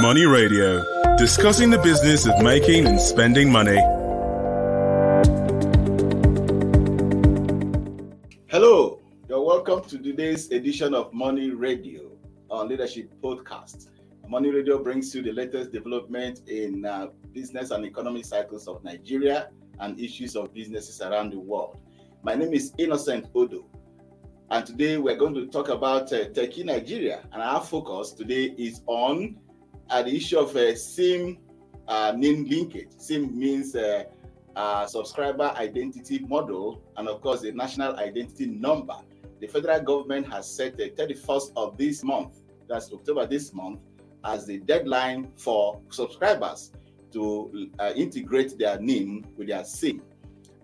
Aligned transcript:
Money 0.00 0.24
Radio, 0.24 0.82
discussing 1.16 1.70
the 1.70 1.78
business 1.78 2.26
of 2.26 2.42
making 2.42 2.86
and 2.86 2.98
spending 2.98 3.52
money. 3.52 3.76
Hello, 8.48 9.00
you're 9.28 9.44
welcome 9.44 9.82
to 9.84 9.98
today's 9.98 10.50
edition 10.50 10.94
of 10.94 11.12
Money 11.12 11.50
Radio, 11.50 12.10
our 12.50 12.64
leadership 12.64 13.12
podcast. 13.22 13.88
Money 14.26 14.50
Radio 14.50 14.82
brings 14.82 15.14
you 15.14 15.22
the 15.22 15.32
latest 15.32 15.72
development 15.72 16.40
in 16.48 16.84
uh, 16.86 17.08
business 17.32 17.70
and 17.70 17.84
economic 17.84 18.24
cycles 18.24 18.66
of 18.66 18.82
Nigeria 18.82 19.50
and 19.80 20.00
issues 20.00 20.36
of 20.36 20.54
businesses 20.54 21.00
around 21.02 21.32
the 21.32 21.38
world. 21.38 21.78
My 22.22 22.34
name 22.34 22.54
is 22.54 22.72
Innocent 22.78 23.26
Odo, 23.34 23.66
and 24.50 24.64
today 24.66 24.96
we're 24.96 25.16
going 25.16 25.34
to 25.34 25.46
talk 25.48 25.68
about 25.68 26.12
uh, 26.12 26.30
Techie 26.30 26.64
Nigeria. 26.64 27.22
And 27.32 27.42
our 27.42 27.60
focus 27.60 28.12
today 28.12 28.54
is 28.56 28.80
on 28.86 29.36
uh, 29.90 30.02
the 30.02 30.14
issue 30.14 30.38
of 30.38 30.54
uh, 30.56 30.74
SIM 30.74 31.38
uh, 31.88 32.12
name 32.16 32.44
linkage. 32.44 32.88
SIM 32.96 33.36
means 33.38 33.74
uh, 33.74 34.04
uh, 34.56 34.86
subscriber 34.86 35.52
identity 35.56 36.20
module, 36.20 36.80
and 36.96 37.08
of 37.08 37.20
course, 37.20 37.40
the 37.40 37.52
national 37.52 37.96
identity 37.96 38.46
number. 38.46 38.96
The 39.40 39.46
federal 39.46 39.80
government 39.80 40.30
has 40.32 40.48
set 40.50 40.76
the 40.76 40.90
31st 40.90 41.52
of 41.56 41.76
this 41.76 42.04
month, 42.04 42.40
that's 42.68 42.92
October 42.92 43.26
this 43.26 43.52
month, 43.52 43.80
as 44.24 44.46
the 44.46 44.58
deadline 44.58 45.32
for 45.36 45.80
subscribers 45.90 46.72
to 47.12 47.70
uh, 47.78 47.92
integrate 47.96 48.56
their 48.58 48.78
name 48.78 49.26
with 49.36 49.48
their 49.48 49.64
SIM. 49.64 50.02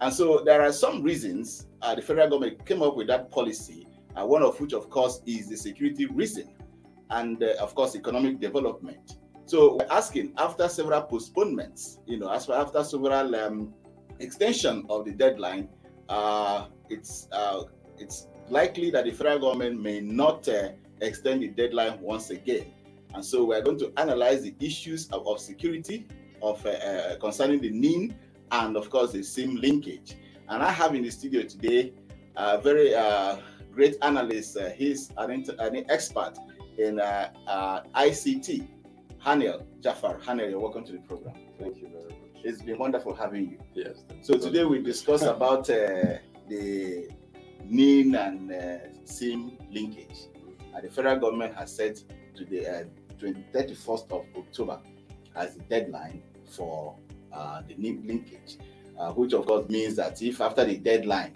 And 0.01 0.15
so 0.15 0.43
there 0.45 0.63
are 0.63 0.73
some 0.73 1.03
reasons 1.03 1.67
uh, 1.83 1.95
the 1.95 2.03
federal 2.03 2.31
government 2.31 2.65
came 2.65 2.83
up 2.83 2.97
with 2.97 3.09
that 3.09 3.31
policy, 3.31 3.87
uh, 4.17 4.25
one 4.25 4.43
of 4.43 4.61
which, 4.61 4.73
of 4.73 4.89
course, 4.89 5.23
is 5.27 5.49
the 5.49 5.57
security 5.57 6.07
reason 6.07 6.49
and, 7.11 7.43
uh, 7.43 7.55
of 7.61 7.75
course, 7.75 7.97
economic 7.97 8.41
development. 8.41 9.19
So 9.47 9.77
we're 9.77 9.91
asking 9.91 10.35
after 10.37 10.69
several 10.69 11.03
postponements, 11.03 12.01
you 12.07 12.19
know, 12.19 12.31
as 12.31 12.51
after 12.51 12.85
several 12.85 13.35
um, 13.35 13.73
extension 14.19 14.85
of 14.91 15.07
the 15.07 15.13
deadline, 15.13 15.69
uh, 16.09 16.67
it's 16.91 17.29
uh, 17.33 17.63
it's 17.99 18.29
likely 18.51 18.91
that 18.91 19.05
the 19.05 19.11
federal 19.11 19.39
government 19.39 19.81
may 19.81 20.01
not 20.01 20.47
uh, 20.49 20.71
extend 21.01 21.43
the 21.43 21.49
deadline 21.49 22.01
once 22.01 22.31
again. 22.31 22.67
And 23.15 23.25
so 23.25 23.45
we're 23.45 23.63
going 23.63 23.79
to 23.79 23.93
analyze 23.97 24.43
the 24.43 24.55
issues 24.61 25.09
of, 25.11 25.27
of 25.27 25.41
security 25.41 26.07
of 26.43 26.65
uh, 26.67 26.71
uh, 26.71 27.17
concerning 27.17 27.61
the 27.61 27.71
NIN 27.71 28.15
and 28.53 28.77
of 28.77 28.91
course 28.91 29.13
the 29.13 29.23
SIM 29.23 29.57
linkage. 29.57 30.17
And 30.49 30.63
I 30.63 30.71
have 30.71 30.95
in 30.95 31.03
the 31.03 31.11
studio 31.11 31.43
today 31.43 31.93
a 32.37 32.61
very 32.61 32.95
uh, 32.95 33.37
great 33.73 33.97
analyst. 34.03 34.59
He's 34.77 35.11
an, 35.17 35.45
an, 35.59 35.85
expert 35.89 36.39
in 36.79 37.01
uh, 37.01 37.31
uh, 37.47 37.83
ICT. 37.97 38.67
Haniel 39.25 39.65
Jafar. 39.83 40.19
Haniel, 40.21 40.51
you're 40.51 40.61
welcome 40.61 40.85
to 40.85 40.93
the 40.93 40.99
program. 40.99 41.35
Thank 41.59 41.79
you 41.79 41.89
very 41.89 42.05
much. 42.05 42.15
It's 42.45 42.63
been 42.63 42.79
wonderful 42.79 43.15
having 43.15 43.51
you. 43.51 43.59
Yes. 43.75 44.05
So 44.23 44.39
today 44.39 44.65
we 44.65 44.81
discuss 44.81 45.23
about 45.37 45.69
uh, 45.69 46.19
the 46.49 47.09
NIN 47.65 48.15
and 48.15 48.53
uh, 48.53 48.79
SIM 49.05 49.59
linkage. 49.71 50.29
Uh, 50.75 50.81
the 50.81 50.89
federal 50.89 51.19
government 51.19 51.55
has 51.57 51.75
set 51.75 52.03
to 52.37 52.45
the 52.45 52.67
uh, 52.67 52.85
31st 53.21 54.13
of 54.13 54.25
October 54.37 54.81
as 55.35 55.57
the 55.57 55.63
deadline 55.65 56.23
for 56.45 56.97
uh, 57.33 57.63
the 57.67 57.75
NIN 57.75 58.05
linkage, 58.07 58.57
uh, 58.99 59.11
which 59.13 59.33
of 59.33 59.47
course 59.47 59.69
means 59.69 59.97
that 59.97 60.23
if 60.23 60.41
after 60.41 60.65
the 60.65 60.77
deadline, 60.77 61.35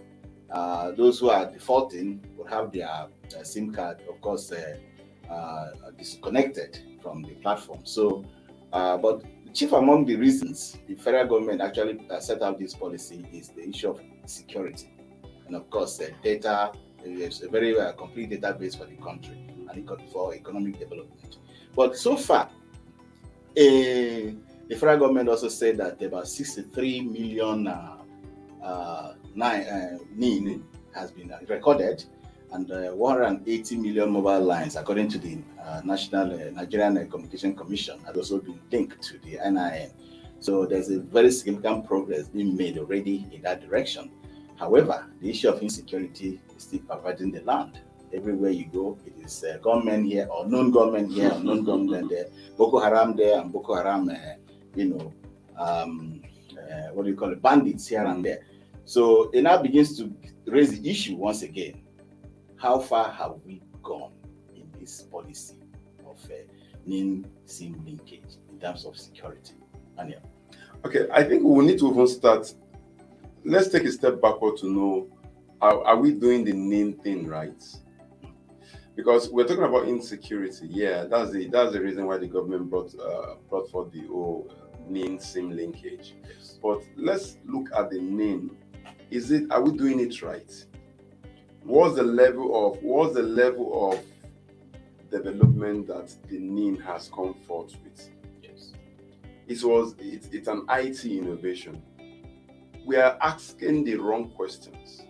uh, 0.50 0.92
those 0.92 1.18
who 1.18 1.30
are 1.30 1.50
defaulting 1.50 2.24
will 2.36 2.46
have 2.46 2.70
their 2.72 2.88
uh, 2.88 3.08
SIM 3.42 3.72
card, 3.72 4.02
of 4.08 4.20
course, 4.20 4.52
disconnected 5.98 6.80
from 7.02 7.22
the 7.22 7.34
platform. 7.42 7.80
So, 7.84 8.25
but 8.70 9.22
chief 9.52 9.72
among 9.72 10.06
the 10.06 10.16
reasons 10.16 10.78
the 10.88 10.94
federal 10.94 11.27
government 11.27 11.61
actually 11.61 12.00
set 12.20 12.42
out 12.42 12.58
this 12.58 12.75
policy 12.75 13.27
is 13.33 13.50
the 13.50 13.69
issue 13.69 13.91
of 13.91 14.00
security, 14.27 14.93
and 15.47 15.56
of 15.56 15.69
course, 15.70 15.98
the 15.98 16.12
data 16.22 16.72
is 17.04 17.43
a 17.43 17.48
very 17.48 17.75
complete 17.97 18.31
database 18.31 18.78
for 18.78 18.87
the 18.87 18.97
country 18.97 19.38
and 19.70 19.91
for 20.12 20.34
economic 20.34 20.78
development. 20.78 21.38
But 21.75 21.97
so 21.97 22.16
far, 22.16 22.44
uh, 22.44 22.50
the 23.54 24.76
federal 24.78 24.99
government 24.99 25.28
also 25.28 25.49
said 25.49 25.78
that 25.78 26.00
about 26.03 26.28
63 26.28 27.00
million 27.03 27.66
uh, 27.66 27.99
uh, 28.62 29.14
nine, 29.34 29.62
uh, 29.62 29.99
NIN 30.14 30.64
has 30.94 31.10
been 31.10 31.32
recorded 31.49 32.04
and 32.52 32.70
uh, 32.70 32.90
180 32.90 33.76
million 33.76 34.10
mobile 34.10 34.40
lines, 34.40 34.76
according 34.76 35.08
to 35.08 35.18
the 35.18 35.38
uh, 35.64 35.80
National 35.84 36.32
uh, 36.32 36.50
Nigerian 36.50 37.08
Communication 37.10 37.54
Commission, 37.54 37.98
has 38.04 38.16
also 38.16 38.40
been 38.40 38.60
linked 38.70 39.02
to 39.02 39.18
the 39.18 39.38
NIN. 39.50 39.90
So 40.40 40.66
there's 40.66 40.90
a 40.90 41.00
very 41.00 41.30
significant 41.30 41.86
progress 41.86 42.28
being 42.28 42.56
made 42.56 42.78
already 42.78 43.26
in 43.32 43.42
that 43.42 43.60
direction. 43.60 44.10
However, 44.56 45.06
the 45.20 45.30
issue 45.30 45.48
of 45.48 45.62
insecurity 45.62 46.40
is 46.56 46.64
still 46.64 46.80
pervading 46.80 47.32
the 47.32 47.42
land 47.42 47.80
everywhere 48.14 48.50
you 48.50 48.66
go, 48.66 48.98
it 49.06 49.14
is 49.24 49.44
uh, 49.44 49.58
gunmen 49.62 50.04
here 50.04 50.28
or 50.30 50.46
non-gunmen 50.46 51.08
here 51.08 51.30
or 51.32 51.40
non-gunmen 51.42 52.08
there, 52.08 52.26
Boko 52.56 52.78
Haram 52.78 53.16
there 53.16 53.40
and 53.40 53.52
Boko 53.52 53.74
Haram, 53.74 54.08
uh, 54.08 54.14
you 54.74 54.86
know, 54.90 55.12
um, 55.58 56.22
uh, 56.52 56.92
what 56.92 57.04
do 57.04 57.10
you 57.10 57.16
call 57.16 57.32
it, 57.32 57.42
bandits 57.42 57.88
here 57.88 58.04
and 58.04 58.24
there. 58.24 58.44
So 58.84 59.30
it 59.32 59.42
now 59.42 59.62
begins 59.62 59.96
to 59.98 60.12
raise 60.46 60.78
the 60.78 60.90
issue 60.90 61.16
once 61.16 61.42
again. 61.42 61.81
How 62.62 62.78
far 62.78 63.11
have 63.11 63.41
we 63.45 63.61
gone 63.83 64.12
in 64.55 64.71
this 64.78 65.03
policy 65.03 65.56
of 66.09 66.25
uh, 66.31 66.34
NIN 66.87 67.27
SIM 67.45 67.83
linkage 67.84 68.37
in 68.53 68.61
terms 68.61 68.84
of 68.84 68.97
security? 68.97 69.55
Anya. 69.99 70.23
Okay, 70.84 71.09
I 71.12 71.25
think 71.25 71.43
we 71.43 71.67
need 71.67 71.81
to 71.81 71.91
even 71.91 72.06
start. 72.06 72.55
Let's 73.45 73.67
take 73.67 73.83
a 73.83 73.91
step 73.91 74.23
backward 74.23 74.59
to 74.59 74.71
know 74.71 75.09
are, 75.61 75.83
are 75.83 75.97
we 75.97 76.12
doing 76.12 76.45
the 76.45 76.53
NIN 76.53 76.93
thing 76.99 77.27
right? 77.27 77.61
because 78.94 79.29
we're 79.31 79.49
talking 79.49 79.65
about 79.65 79.89
insecurity. 79.89 80.69
Yeah, 80.69 81.06
that's 81.06 81.33
the 81.33 81.49
that's 81.49 81.73
the 81.73 81.81
reason 81.81 82.06
why 82.06 82.19
the 82.19 82.29
government 82.29 82.71
brought 82.71 82.94
uh, 82.94 83.34
brought 83.50 83.73
forth 83.73 83.91
the 83.91 84.06
whole 84.06 84.49
NIN 84.89 85.19
SIM 85.19 85.50
linkage. 85.50 86.15
Yes. 86.29 86.61
But 86.62 86.83
let's 86.97 87.39
look 87.44 87.71
at 87.77 87.91
the 87.91 87.99
NIN. 87.99 88.56
Is 89.11 89.33
it 89.33 89.50
are 89.50 89.61
we 89.61 89.77
doing 89.77 89.99
it 89.99 90.23
right? 90.23 90.65
What's 91.65 91.97
the 91.97 92.03
level 92.03 92.69
of 92.69 92.83
what's 92.83 93.15
the 93.15 93.23
level 93.23 93.93
of 93.93 94.00
development 95.11 95.87
that 95.89 96.15
the 96.28 96.39
NIN 96.39 96.77
has 96.81 97.09
come 97.15 97.34
forth 97.47 97.75
with? 97.84 98.11
Yes. 98.43 98.73
It 99.47 99.62
was 99.65 99.95
it, 99.99 100.28
it's 100.33 100.49
an 100.49 100.67
IT 100.71 101.05
innovation. 101.05 101.83
We 102.84 102.97
are 102.97 103.17
asking 103.21 103.84
the 103.84 103.97
wrong 103.97 104.31
questions. 104.31 105.03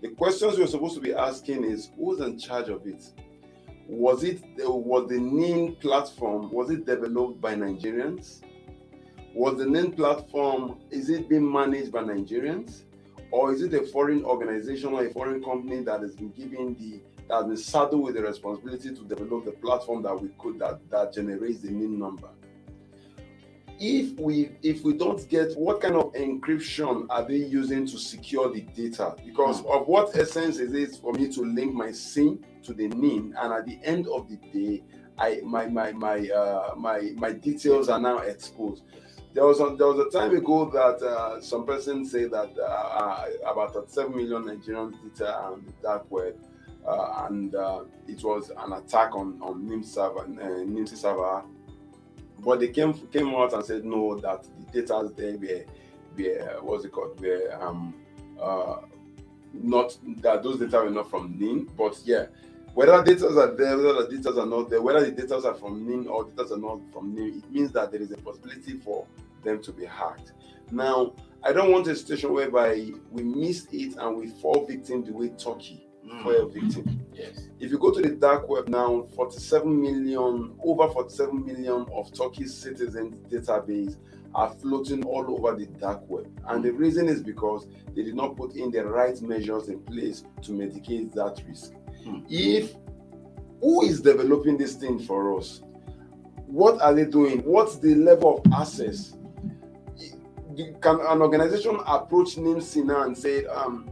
The 0.00 0.10
questions 0.10 0.58
we're 0.58 0.66
supposed 0.66 0.94
to 0.94 1.00
be 1.00 1.12
asking 1.14 1.64
is 1.64 1.90
who's 1.96 2.20
in 2.20 2.38
charge 2.38 2.68
of 2.68 2.86
it? 2.86 3.02
was 3.88 4.24
it 4.24 4.42
was 4.58 5.08
the 5.08 5.18
NIN 5.18 5.76
platform 5.76 6.50
was 6.50 6.70
it 6.70 6.84
developed 6.86 7.40
by 7.40 7.54
Nigerians? 7.54 8.40
Was 9.34 9.58
the 9.58 9.66
NIN 9.66 9.92
platform 9.92 10.78
is 10.90 11.08
it 11.08 11.28
being 11.28 11.50
managed 11.50 11.92
by 11.92 12.02
Nigerians, 12.02 12.82
or 13.30 13.52
is 13.52 13.62
it 13.62 13.74
a 13.74 13.82
foreign 13.86 14.24
organization 14.24 14.92
or 14.92 15.04
a 15.04 15.10
foreign 15.10 15.42
company 15.42 15.82
that 15.82 16.00
has 16.00 16.14
been 16.14 16.30
given 16.30 16.74
the 16.78 17.00
that 17.28 17.36
has 17.36 17.46
been 17.46 17.56
saddled 17.56 18.02
with 18.02 18.14
the 18.14 18.22
responsibility 18.22 18.94
to 18.94 19.02
develop 19.04 19.44
the 19.44 19.52
platform 19.52 20.02
that 20.02 20.20
we 20.20 20.28
could 20.38 20.58
that 20.58 20.78
that 20.90 21.12
generates 21.12 21.60
the 21.60 21.70
NIN 21.70 21.98
number? 21.98 22.28
if 23.78 24.18
we 24.18 24.50
if 24.62 24.82
we 24.84 24.94
don't 24.94 25.28
get 25.28 25.52
what 25.58 25.82
kind 25.82 25.96
of 25.96 26.10
encryption 26.14 27.06
are 27.10 27.22
they 27.28 27.36
using 27.36 27.86
to 27.86 27.98
secure 27.98 28.50
the 28.50 28.62
data 28.62 29.14
because 29.22 29.60
mm. 29.60 29.70
of 29.70 29.86
what 29.86 30.16
essence 30.16 30.58
is 30.58 30.72
it 30.72 30.98
for 31.02 31.12
me 31.12 31.30
to 31.30 31.42
link 31.42 31.74
my 31.74 31.92
sim 31.92 32.42
to 32.66 32.74
the 32.74 32.88
NIN, 32.88 33.34
and 33.38 33.52
at 33.52 33.64
the 33.64 33.78
end 33.82 34.06
of 34.08 34.28
the 34.28 34.36
day, 34.52 34.82
I 35.18 35.40
my 35.44 35.66
my 35.66 35.92
my 35.92 36.28
uh, 36.28 36.74
my 36.76 37.12
my 37.16 37.32
details 37.32 37.88
are 37.88 38.00
now 38.00 38.18
exposed. 38.18 38.82
There 39.36 39.44
was 39.44 39.60
a, 39.60 39.76
there 39.76 39.88
was 39.88 39.98
a 39.98 40.08
time 40.18 40.34
ago 40.34 40.64
that 40.70 41.06
uh, 41.06 41.42
some 41.42 41.66
person 41.66 42.06
said 42.06 42.30
that 42.30 42.56
uh, 42.58 42.62
uh 42.64 43.26
about 43.52 43.90
seven 43.90 44.16
million 44.16 44.46
Nigerian 44.46 44.96
data 45.14 45.36
on 45.36 45.62
the 45.66 45.72
dark 45.82 46.10
web, 46.10 46.36
uh, 46.88 47.26
and 47.28 47.54
uh, 47.54 47.82
it 48.08 48.24
was 48.24 48.50
an 48.56 48.72
attack 48.72 49.14
on 49.14 49.38
on 49.42 49.68
NIM 49.68 49.84
server, 49.84 50.20
uh, 50.20 50.64
NIM 50.64 50.86
server. 50.86 51.42
But 52.38 52.60
they 52.60 52.68
came 52.68 52.94
came 53.08 53.28
out 53.34 53.52
and 53.52 53.62
said 53.62 53.84
no, 53.84 54.18
that 54.20 54.46
the 54.72 54.80
data 54.80 55.00
is 55.00 55.12
there 55.12 55.36
were 55.36 55.64
were 56.16 56.62
what's 56.62 56.86
it 56.86 56.92
called 56.92 57.20
were 57.20 57.54
um 57.60 57.92
not 59.52 59.98
that 60.22 60.42
those 60.42 60.58
data 60.60 60.78
were 60.78 60.88
not 60.88 61.10
from 61.10 61.38
NIN, 61.38 61.68
but 61.76 62.00
yeah, 62.06 62.24
whether 62.72 63.04
data 63.04 63.26
are 63.26 63.54
there, 63.54 63.76
whether 63.76 64.06
the 64.06 64.16
data 64.16 64.40
are 64.40 64.46
not 64.46 64.70
there, 64.70 64.80
whether 64.80 65.04
the 65.04 65.10
data 65.12 65.46
are 65.46 65.54
from 65.54 65.86
NIN 65.86 66.06
or 66.06 66.24
data 66.24 66.54
are 66.54 66.56
not 66.58 66.80
from 66.90 67.14
NIN, 67.14 67.42
it 67.44 67.52
means 67.52 67.70
that 67.72 67.92
there 67.92 68.00
is 68.00 68.12
a 68.12 68.16
possibility 68.16 68.78
for 68.78 69.06
them 69.46 69.62
to 69.62 69.72
be 69.72 69.84
hacked. 69.86 70.32
Now, 70.70 71.14
I 71.42 71.52
don't 71.52 71.70
want 71.72 71.86
a 71.86 71.96
situation 71.96 72.32
whereby 72.32 72.90
we 73.10 73.22
miss 73.22 73.68
it 73.72 73.96
and 73.96 74.16
we 74.16 74.26
fall 74.26 74.66
victim 74.66 75.04
the 75.04 75.12
way 75.12 75.28
Turkey 75.30 75.86
Mm. 76.06 76.42
a 76.42 76.46
victim. 76.46 77.00
Yes. 77.12 77.48
If 77.58 77.70
you 77.70 77.78
go 77.78 77.90
to 77.90 78.00
the 78.00 78.10
dark 78.10 78.48
web 78.48 78.68
now, 78.68 79.06
47 79.16 79.80
million, 79.80 80.54
over 80.62 80.88
47 80.88 81.44
million 81.44 81.86
of 81.92 82.12
Turkey's 82.12 82.54
citizens' 82.54 83.16
database 83.28 83.96
are 84.34 84.50
floating 84.50 85.04
all 85.04 85.24
over 85.28 85.56
the 85.56 85.66
dark 85.66 86.02
web. 86.08 86.26
And 86.46 86.62
the 86.64 86.70
reason 86.72 87.08
is 87.08 87.22
because 87.22 87.66
they 87.94 88.02
did 88.04 88.14
not 88.14 88.36
put 88.36 88.54
in 88.54 88.70
the 88.70 88.84
right 88.84 89.20
measures 89.20 89.68
in 89.68 89.80
place 89.80 90.24
to 90.42 90.52
mitigate 90.52 91.12
that 91.14 91.42
risk. 91.48 91.72
Hmm. 92.04 92.20
If 92.28 92.74
who 93.60 93.82
is 93.82 94.00
developing 94.00 94.58
this 94.58 94.74
thing 94.74 94.98
for 95.00 95.36
us? 95.38 95.62
What 96.46 96.80
are 96.80 96.94
they 96.94 97.06
doing? 97.06 97.40
What's 97.40 97.78
the 97.78 97.94
level 97.96 98.38
of 98.44 98.52
access? 98.52 99.15
Can 100.80 101.00
an 101.00 101.20
organization 101.20 101.78
approach 101.86 102.36
NIMSINA 102.36 103.06
and 103.06 103.16
say, 103.18 103.44
um, 103.46 103.90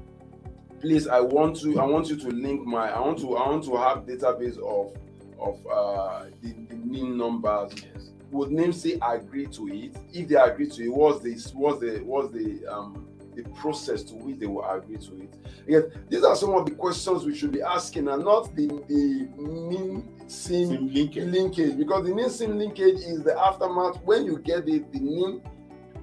please 0.84 1.08
i 1.08 1.18
want 1.18 1.56
to 1.56 1.80
i 1.80 1.84
want 1.84 2.08
you 2.10 2.16
to 2.16 2.28
link 2.28 2.62
my 2.66 2.90
i 2.90 3.00
want 3.00 3.18
to 3.18 3.34
i 3.38 3.48
want 3.48 3.64
to 3.64 3.74
have 3.74 4.00
database 4.04 4.58
of 4.58 4.94
of 5.40 5.66
uh 5.66 6.24
the, 6.42 6.52
the 6.68 6.74
name 6.74 7.16
numbers. 7.16 7.72
Yes. 7.94 8.10
would 8.30 8.50
NIMC 8.50 8.98
agree 9.02 9.46
to 9.46 9.68
it? 9.68 9.96
If 10.12 10.28
they 10.28 10.34
agree 10.36 10.68
to 10.68 10.84
it 10.84 10.88
what's 10.88 11.20
the 11.20 11.32
what's 11.56 11.80
the 11.80 12.00
what's 12.04 12.32
the 12.32 12.66
um 12.66 13.08
the 13.34 13.42
process 13.60 14.02
to 14.04 14.14
which 14.14 14.38
they 14.38 14.46
will 14.46 14.64
agree 14.70 14.96
to 14.98 15.22
it? 15.22 15.34
Because 15.66 15.92
these 16.08 16.22
are 16.22 16.36
some 16.36 16.50
of 16.54 16.66
the 16.66 16.72
questions 16.72 17.24
we 17.24 17.34
should 17.34 17.50
be 17.52 17.62
asking 17.62 18.08
and 18.08 18.22
not 18.24 18.54
the 18.54 18.66
the 18.88 19.28
NIN 19.38 20.06
sim 20.28 20.92
linkage. 20.92 21.24
linkage. 21.24 21.76
Because 21.78 22.04
the 22.06 22.14
NIN 22.14 22.30
sim 22.30 22.58
linkage 22.58 22.96
is 22.96 23.22
the 23.22 23.36
aftermath. 23.38 24.00
When 24.04 24.24
you 24.24 24.38
get 24.38 24.66
the 24.66 24.84
the 24.92 25.00
NIN 25.00 25.42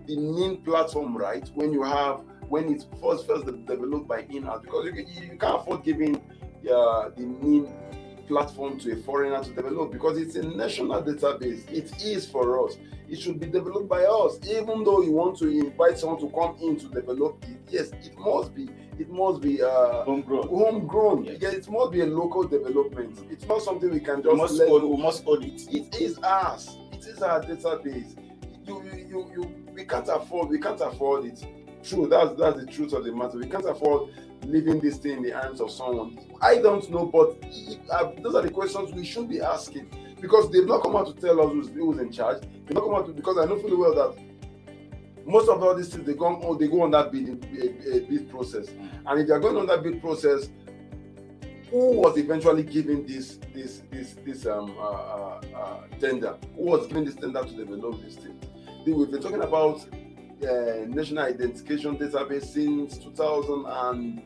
the 0.07 0.15
NIN 0.15 0.57
platform 0.57 1.15
right 1.17 1.49
when 1.55 1.71
you 1.71 1.83
have 1.83 2.21
when 2.49 2.71
it's 2.73 2.85
first 3.01 3.27
first 3.27 3.45
developed 3.45 4.07
by 4.07 4.21
in-house 4.29 4.61
because 4.61 4.85
you, 4.85 4.91
can- 4.93 5.07
you 5.31 5.37
can't 5.37 5.55
afford 5.61 5.83
giving 5.83 6.15
uh, 6.17 7.09
the 7.15 7.23
NIN 7.41 7.73
platform 8.27 8.79
to 8.79 8.91
a 8.93 8.95
foreigner 9.03 9.43
to 9.43 9.51
develop 9.53 9.91
because 9.91 10.17
it's 10.17 10.35
a 10.35 10.43
national 10.43 11.01
database. 11.03 11.69
It 11.69 12.01
is 12.03 12.25
for 12.25 12.65
us. 12.65 12.77
It 13.09 13.19
should 13.19 13.39
be 13.41 13.45
developed 13.47 13.89
by 13.89 14.05
us. 14.05 14.39
Even 14.47 14.85
though 14.85 15.01
you 15.01 15.11
want 15.11 15.37
to 15.39 15.47
invite 15.49 15.97
someone 15.99 16.19
to 16.21 16.29
come 16.29 16.55
in 16.61 16.77
to 16.79 16.87
develop 16.87 17.43
it, 17.43 17.57
yes, 17.69 17.91
it 18.05 18.17
must 18.17 18.55
be. 18.55 18.69
It 18.99 19.09
must 19.09 19.41
be 19.41 19.61
uh, 19.61 20.03
Homegrown. 20.05 20.47
homegrown. 20.47 21.25
Yes. 21.25 21.37
Yes, 21.41 21.53
it 21.55 21.69
must 21.69 21.91
be 21.91 22.01
a 22.01 22.05
local 22.05 22.43
development. 22.43 23.19
It's 23.29 23.45
not 23.45 23.61
something 23.63 23.89
we 23.89 23.99
can 23.99 24.17
We 24.17 24.23
just 24.23 24.37
must 24.37 24.53
let 24.53 24.69
own, 24.69 24.89
we 24.89 25.01
must 25.01 25.23
own 25.25 25.43
it. 25.43 25.61
It 25.69 25.99
is 26.01 26.17
ours. 26.19 26.77
It 26.93 27.05
is 27.07 27.21
our 27.21 27.41
database. 27.41 28.15
You, 28.65 28.81
you, 28.83 29.07
you, 29.09 29.31
you, 29.33 29.60
we 29.73 29.85
can't 29.85 30.07
afford. 30.07 30.49
We 30.49 30.59
can't 30.59 30.79
afford 30.81 31.25
it. 31.25 31.45
True. 31.83 32.07
That's 32.07 32.37
that's 32.37 32.59
the 32.59 32.65
truth 32.65 32.93
of 32.93 33.03
the 33.03 33.11
matter. 33.11 33.37
We 33.37 33.47
can't 33.47 33.67
afford 33.67 34.13
leaving 34.45 34.79
this 34.79 34.97
thing 34.97 35.17
in 35.17 35.23
the 35.23 35.31
hands 35.31 35.61
of 35.61 35.71
someone. 35.71 36.17
I 36.41 36.55
don't 36.55 36.89
know, 36.89 37.05
but 37.05 37.43
uh, 37.91 38.11
those 38.21 38.35
are 38.35 38.41
the 38.41 38.51
questions 38.51 38.91
we 38.93 39.05
should 39.05 39.29
be 39.29 39.41
asking 39.41 39.87
because 40.19 40.51
they've 40.51 40.65
not 40.65 40.83
come 40.83 40.95
out 40.95 41.07
to 41.07 41.13
tell 41.19 41.41
us 41.41 41.51
who's, 41.51 41.69
who's 41.69 41.99
in 41.99 42.11
charge. 42.11 42.41
They've 42.65 42.75
not 42.75 42.83
come 42.83 42.95
out 42.95 43.05
to 43.07 43.13
because 43.13 43.37
I 43.37 43.45
know 43.45 43.59
fully 43.59 43.75
well 43.75 43.95
that 43.95 44.17
most 45.25 45.49
of 45.49 45.61
all 45.61 45.75
these 45.75 45.89
things 45.89 46.05
they 46.05 46.13
go 46.13 46.25
on 46.25 46.57
they 46.57 46.67
go 46.67 46.81
on 46.81 46.91
that 46.91 47.11
bid 47.11 47.29
a, 47.29 47.97
a 47.97 47.99
bid 48.01 48.29
process, 48.29 48.67
and 49.05 49.19
if 49.19 49.27
they 49.27 49.33
are 49.33 49.39
going 49.39 49.57
on 49.57 49.67
that 49.67 49.83
bid 49.83 50.01
process, 50.01 50.49
who 51.69 51.93
was 51.93 52.17
eventually 52.17 52.63
giving 52.63 53.05
this 53.05 53.39
this 53.53 53.83
this 53.91 54.15
this 54.25 54.45
um 54.45 54.75
uh, 54.77 54.81
uh, 54.83 55.41
uh, 55.55 55.81
tender? 55.99 56.37
Who 56.55 56.63
was 56.63 56.87
giving 56.87 57.05
this 57.05 57.15
tender 57.15 57.43
to 57.43 57.53
develop 57.53 58.01
this 58.01 58.15
thing? 58.15 58.39
We've 58.85 59.11
been 59.11 59.21
talking 59.21 59.43
about 59.43 59.85
uh, 60.43 60.85
national 60.87 61.25
identification 61.25 61.97
database 61.97 62.45
since 62.45 62.97
2000 62.97 63.65
and 63.67 64.21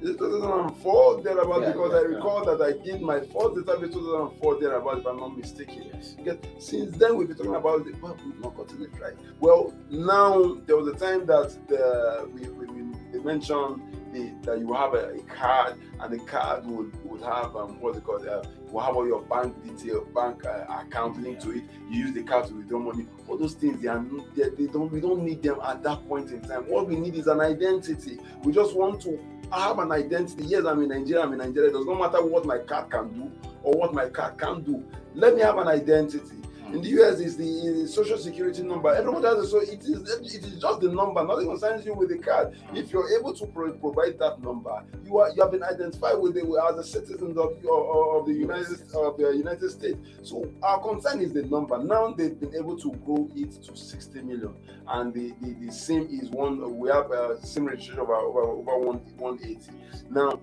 is 0.00 0.10
it 0.10 0.18
2004 0.18 1.22
thereabout 1.22 1.62
Yeah, 1.62 1.72
because 1.72 1.92
yeah, 1.92 1.98
I 1.98 2.02
yeah. 2.02 2.06
recall 2.16 2.44
that 2.44 2.60
I 2.62 2.72
did 2.84 3.02
my 3.02 3.20
first 3.20 3.54
database 3.56 3.92
2004 3.92 4.60
thereabout 4.60 4.98
if 4.98 5.06
I'm 5.06 5.18
not 5.18 5.36
mistaken. 5.36 5.90
Yes. 5.94 6.14
Because 6.16 6.38
since 6.58 6.96
then 6.96 7.16
we've 7.16 7.28
been 7.28 7.36
talking 7.36 7.54
about 7.56 7.86
it, 7.86 8.00
but 8.00 8.24
we've 8.24 8.38
not 8.40 8.56
gotten 8.56 8.82
it 8.82 8.90
right. 9.00 9.14
Well, 9.40 9.74
now 9.90 10.54
there 10.66 10.76
was 10.76 10.86
a 10.88 10.96
time 10.96 11.26
that 11.26 11.56
the, 11.68 12.28
we, 12.32 12.48
we, 12.48 12.66
we 13.12 13.20
mentioned 13.20 13.82
that 14.12 14.58
you 14.58 14.72
have 14.72 14.94
a, 14.94 15.14
a 15.14 15.22
card 15.22 15.74
and 16.00 16.12
the 16.12 16.18
card 16.24 16.66
would, 16.66 16.92
would 17.04 17.22
have 17.22 17.56
um, 17.56 17.80
what's 17.80 17.98
it 17.98 18.04
called? 18.04 18.26
Uh, 18.26 18.42
will 18.70 18.80
have 18.80 18.94
all 18.96 19.06
your 19.06 19.22
bank 19.22 19.54
detail, 19.64 20.04
bank 20.14 20.44
uh, 20.44 20.64
account 20.80 21.20
linked 21.22 21.42
to 21.42 21.50
it. 21.52 21.64
You 21.90 22.00
use 22.00 22.12
the 22.12 22.22
card 22.22 22.46
to 22.48 22.54
withdraw 22.54 22.78
money. 22.78 23.06
All 23.28 23.36
those 23.36 23.54
things 23.54 23.80
they 23.80 23.88
are 23.88 24.04
they, 24.34 24.50
they 24.50 24.66
don't 24.66 24.90
we 24.92 25.00
don't 25.00 25.22
need 25.22 25.42
them 25.42 25.58
at 25.64 25.82
that 25.82 26.06
point 26.08 26.30
in 26.30 26.42
time. 26.42 26.62
What 26.68 26.86
we 26.88 26.96
need 26.96 27.14
is 27.14 27.26
an 27.26 27.40
identity. 27.40 28.18
We 28.42 28.52
just 28.52 28.74
want 28.76 29.00
to 29.02 29.18
have 29.52 29.78
an 29.78 29.92
identity. 29.92 30.44
Yes, 30.44 30.64
I'm 30.66 30.82
in 30.82 30.88
Nigeria. 30.88 31.22
I'm 31.22 31.32
in 31.32 31.38
Nigeria. 31.38 31.70
It 31.70 31.72
does 31.72 31.86
not 31.86 31.98
matter 31.98 32.24
what 32.24 32.44
my 32.44 32.58
card 32.58 32.90
can 32.90 33.12
do 33.12 33.30
or 33.62 33.74
what 33.74 33.94
my 33.94 34.08
card 34.08 34.38
can't 34.38 34.64
do. 34.64 34.84
Let 35.14 35.34
me 35.34 35.42
have 35.42 35.58
an 35.58 35.68
identity. 35.68 36.41
In 36.72 36.80
the 36.80 36.88
US, 37.02 37.20
is 37.20 37.36
the, 37.36 37.82
the 37.82 37.86
social 37.86 38.16
security 38.16 38.62
number. 38.62 38.94
Everybody 38.94 39.26
has 39.26 39.44
a 39.44 39.46
so 39.46 39.60
it 39.60 39.82
is 39.84 40.34
it 40.34 40.42
is 40.42 40.58
just 40.58 40.80
the 40.80 40.90
number. 40.90 41.22
Nothing 41.22 41.48
concerns 41.48 41.84
you 41.84 41.92
with 41.92 42.08
the 42.08 42.16
card. 42.16 42.56
If 42.72 42.90
you're 42.90 43.10
able 43.18 43.34
to 43.34 43.46
pro- 43.46 43.74
provide 43.74 44.18
that 44.20 44.42
number, 44.42 44.82
you 45.04 45.18
are 45.18 45.30
you 45.34 45.42
have 45.42 45.52
been 45.52 45.62
identified 45.62 46.18
with 46.18 46.34
it 46.38 46.44
as 46.44 46.78
a 46.78 46.84
citizen 46.84 47.36
of 47.36 47.62
your 47.62 48.18
of 48.18 48.26
the 48.26 48.32
United 48.32 48.80
of 48.94 49.18
the 49.18 49.34
United 49.36 49.70
States. 49.70 49.98
So 50.22 50.50
our 50.62 50.80
concern 50.80 51.20
is 51.20 51.34
the 51.34 51.42
number. 51.42 51.76
Now 51.76 52.14
they've 52.14 52.38
been 52.40 52.54
able 52.54 52.78
to 52.78 52.90
grow 53.04 53.28
it 53.36 53.52
to 53.64 53.76
60 53.76 54.22
million, 54.22 54.54
and 54.88 55.12
the 55.12 55.34
the, 55.42 55.52
the 55.66 55.72
same 55.72 56.08
is 56.10 56.30
one. 56.30 56.78
We 56.78 56.88
have 56.88 57.10
a 57.10 57.38
SIM 57.44 57.66
registration 57.66 58.00
of 58.00 58.08
over 58.08 58.40
over 58.40 58.78
one 58.78 58.98
180. 59.18 59.70
Now 60.10 60.40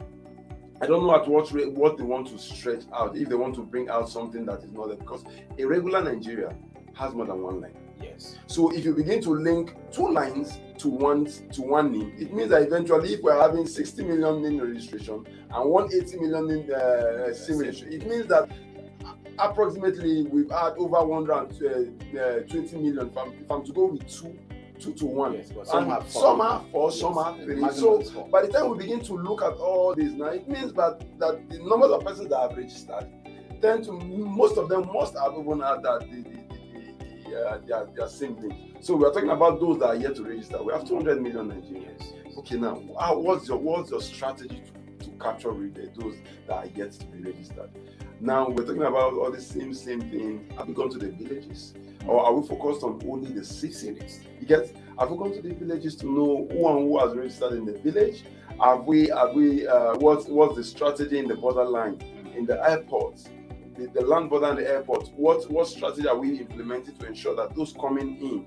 I 0.81 0.85
don't 0.85 1.05
know 1.05 1.15
at 1.15 1.27
what 1.27 1.51
rate 1.51 1.71
what 1.73 1.97
they 1.97 2.03
want 2.03 2.27
to 2.27 2.37
stretch 2.37 2.83
out 2.93 3.17
if 3.17 3.27
they 3.27 3.35
want 3.35 3.55
to 3.55 3.61
bring 3.63 3.89
out 3.89 4.09
something 4.09 4.45
that 4.45 4.63
is 4.63 4.71
not 4.71 4.87
there 4.87 4.97
because 4.97 5.23
a 5.57 5.65
regular 5.65 6.01
Nigeria 6.01 6.55
has 6.93 7.13
more 7.13 7.25
than 7.25 7.41
one 7.41 7.61
line. 7.61 7.73
Yes. 8.01 8.37
So 8.47 8.71
if 8.73 8.85
you 8.85 8.93
begin 8.93 9.21
to 9.23 9.31
link 9.31 9.75
two 9.91 10.09
lines 10.09 10.59
to 10.77 10.87
one 10.87 11.25
to 11.25 11.61
one 11.61 11.91
name, 11.91 12.13
it 12.17 12.33
means 12.33 12.49
that 12.51 12.61
eventually, 12.61 13.13
if 13.13 13.21
we're 13.21 13.39
having 13.39 13.67
60 13.67 14.03
million 14.03 14.41
name 14.41 14.61
registration 14.61 15.25
and 15.53 15.69
180 15.69 16.17
million 16.19 16.47
name 16.47 16.69
uh, 16.73 17.33
SIM 17.33 17.57
registration, 17.59 18.01
it 18.01 18.07
means 18.07 18.27
that 18.27 18.49
approximately 19.37 20.23
we've 20.23 20.49
had 20.49 20.73
over 20.77 21.03
120 21.03 22.77
million. 22.77 23.07
If 23.09 23.17
I'm, 23.17 23.33
if 23.33 23.51
I'm 23.51 23.65
to 23.65 23.73
go 23.73 23.85
with 23.87 24.07
two, 24.07 24.37
two 24.79 24.93
to 24.93 25.05
one, 25.05 25.33
Yes, 25.33 25.51
but 25.51 25.67
some 25.67 25.83
and 25.83 25.91
have 25.91 26.07
four. 26.09 26.21
some 26.21 26.39
have 26.39 26.69
four, 26.71 26.89
Yes, 26.89 26.99
some 26.99 27.15
have 27.15 27.35
three. 27.43 27.71
So 27.71 28.27
by 28.31 28.41
the 28.45 28.47
time 28.51 28.69
we 28.71 28.77
begin 28.77 29.01
to 29.01 29.13
look 29.13 29.41
at 29.43 29.53
all 29.53 29.93
this 29.95 30.11
now, 30.13 30.27
it 30.27 30.47
means 30.47 30.73
that 30.73 31.03
that 31.19 31.49
the 31.49 31.59
numbers 31.59 31.91
of 31.91 32.03
persons 32.05 32.29
that 32.29 32.39
have 32.39 32.57
registered 32.57 33.07
tend 33.61 33.83
to 33.85 33.91
most 33.91 34.57
of 34.57 34.69
them 34.69 34.89
must 34.93 35.17
have 35.17 35.33
even 35.33 35.59
had 35.59 35.83
that 35.83 35.99
the, 36.09 36.23
the, 36.23 36.39
the, 36.49 37.29
the, 37.29 37.49
uh, 37.49 37.57
their, 37.67 37.87
their 37.95 38.07
same 38.07 38.35
thing. 38.37 38.73
So 38.81 38.95
we 38.95 39.05
are 39.05 39.11
talking 39.11 39.29
about 39.31 39.59
those 39.59 39.79
that 39.79 39.85
are 39.87 39.95
yet 39.95 40.15
to 40.15 40.23
register. 40.23 40.63
We 40.63 40.71
have 40.71 40.87
200 40.87 41.21
million 41.21 41.49
Nigerians. 41.49 42.37
Okay, 42.37 42.55
now 42.57 42.81
how, 42.99 43.17
what's 43.19 43.47
your 43.49 43.57
what's 43.57 43.91
your 43.91 44.01
strategy 44.01 44.63
to, 44.99 45.05
to 45.05 45.11
capture 45.17 45.51
re- 45.51 45.69
those 45.97 46.15
that 46.47 46.53
are 46.55 46.65
yet 46.67 46.91
to 46.93 47.05
be 47.07 47.21
registered? 47.31 47.69
Now 48.21 48.49
we're 48.49 48.65
talking 48.65 48.81
about 48.83 49.13
all 49.13 49.31
the 49.31 49.39
same 49.41 49.73
same 49.73 50.01
thing. 50.01 50.45
Have 50.57 50.67
we 50.67 50.73
gone 50.73 50.89
to 50.89 50.97
the 50.97 51.07
villages, 51.07 51.73
or 52.05 52.25
are 52.25 52.33
we 52.33 52.45
focused 52.47 52.83
on 52.83 53.01
only 53.07 53.31
the 53.31 53.45
cities? 53.45 54.19
You 54.41 54.45
get? 54.47 54.75
Have 54.99 55.11
we 55.11 55.17
gone 55.17 55.31
to 55.33 55.41
the 55.41 55.53
villages 55.53 55.95
to 55.97 56.05
know 56.05 56.47
who 56.51 56.67
and 56.67 56.79
who 56.89 56.99
has 56.99 57.15
registered 57.15 57.53
in 57.53 57.65
the 57.65 57.77
village? 57.79 58.25
Have 58.61 58.83
we? 58.85 59.07
Have 59.07 59.33
we? 59.33 59.65
Uh, 59.65 59.95
what's 59.99 60.25
what's 60.27 60.55
the 60.57 60.63
strategy 60.65 61.17
in 61.17 61.27
the 61.29 61.35
borderline, 61.35 62.01
in 62.35 62.45
the 62.45 62.61
airports, 62.69 63.29
the, 63.77 63.87
the 63.87 64.01
land 64.01 64.29
border 64.29 64.47
and 64.47 64.57
the 64.59 64.69
airport? 64.69 65.09
What 65.15 65.49
what 65.49 65.67
strategy 65.69 66.05
are 66.07 66.17
we 66.17 66.39
implementing 66.39 66.97
to 66.97 67.07
ensure 67.07 67.35
that 67.37 67.55
those 67.55 67.73
coming 67.79 68.17
in? 68.17 68.45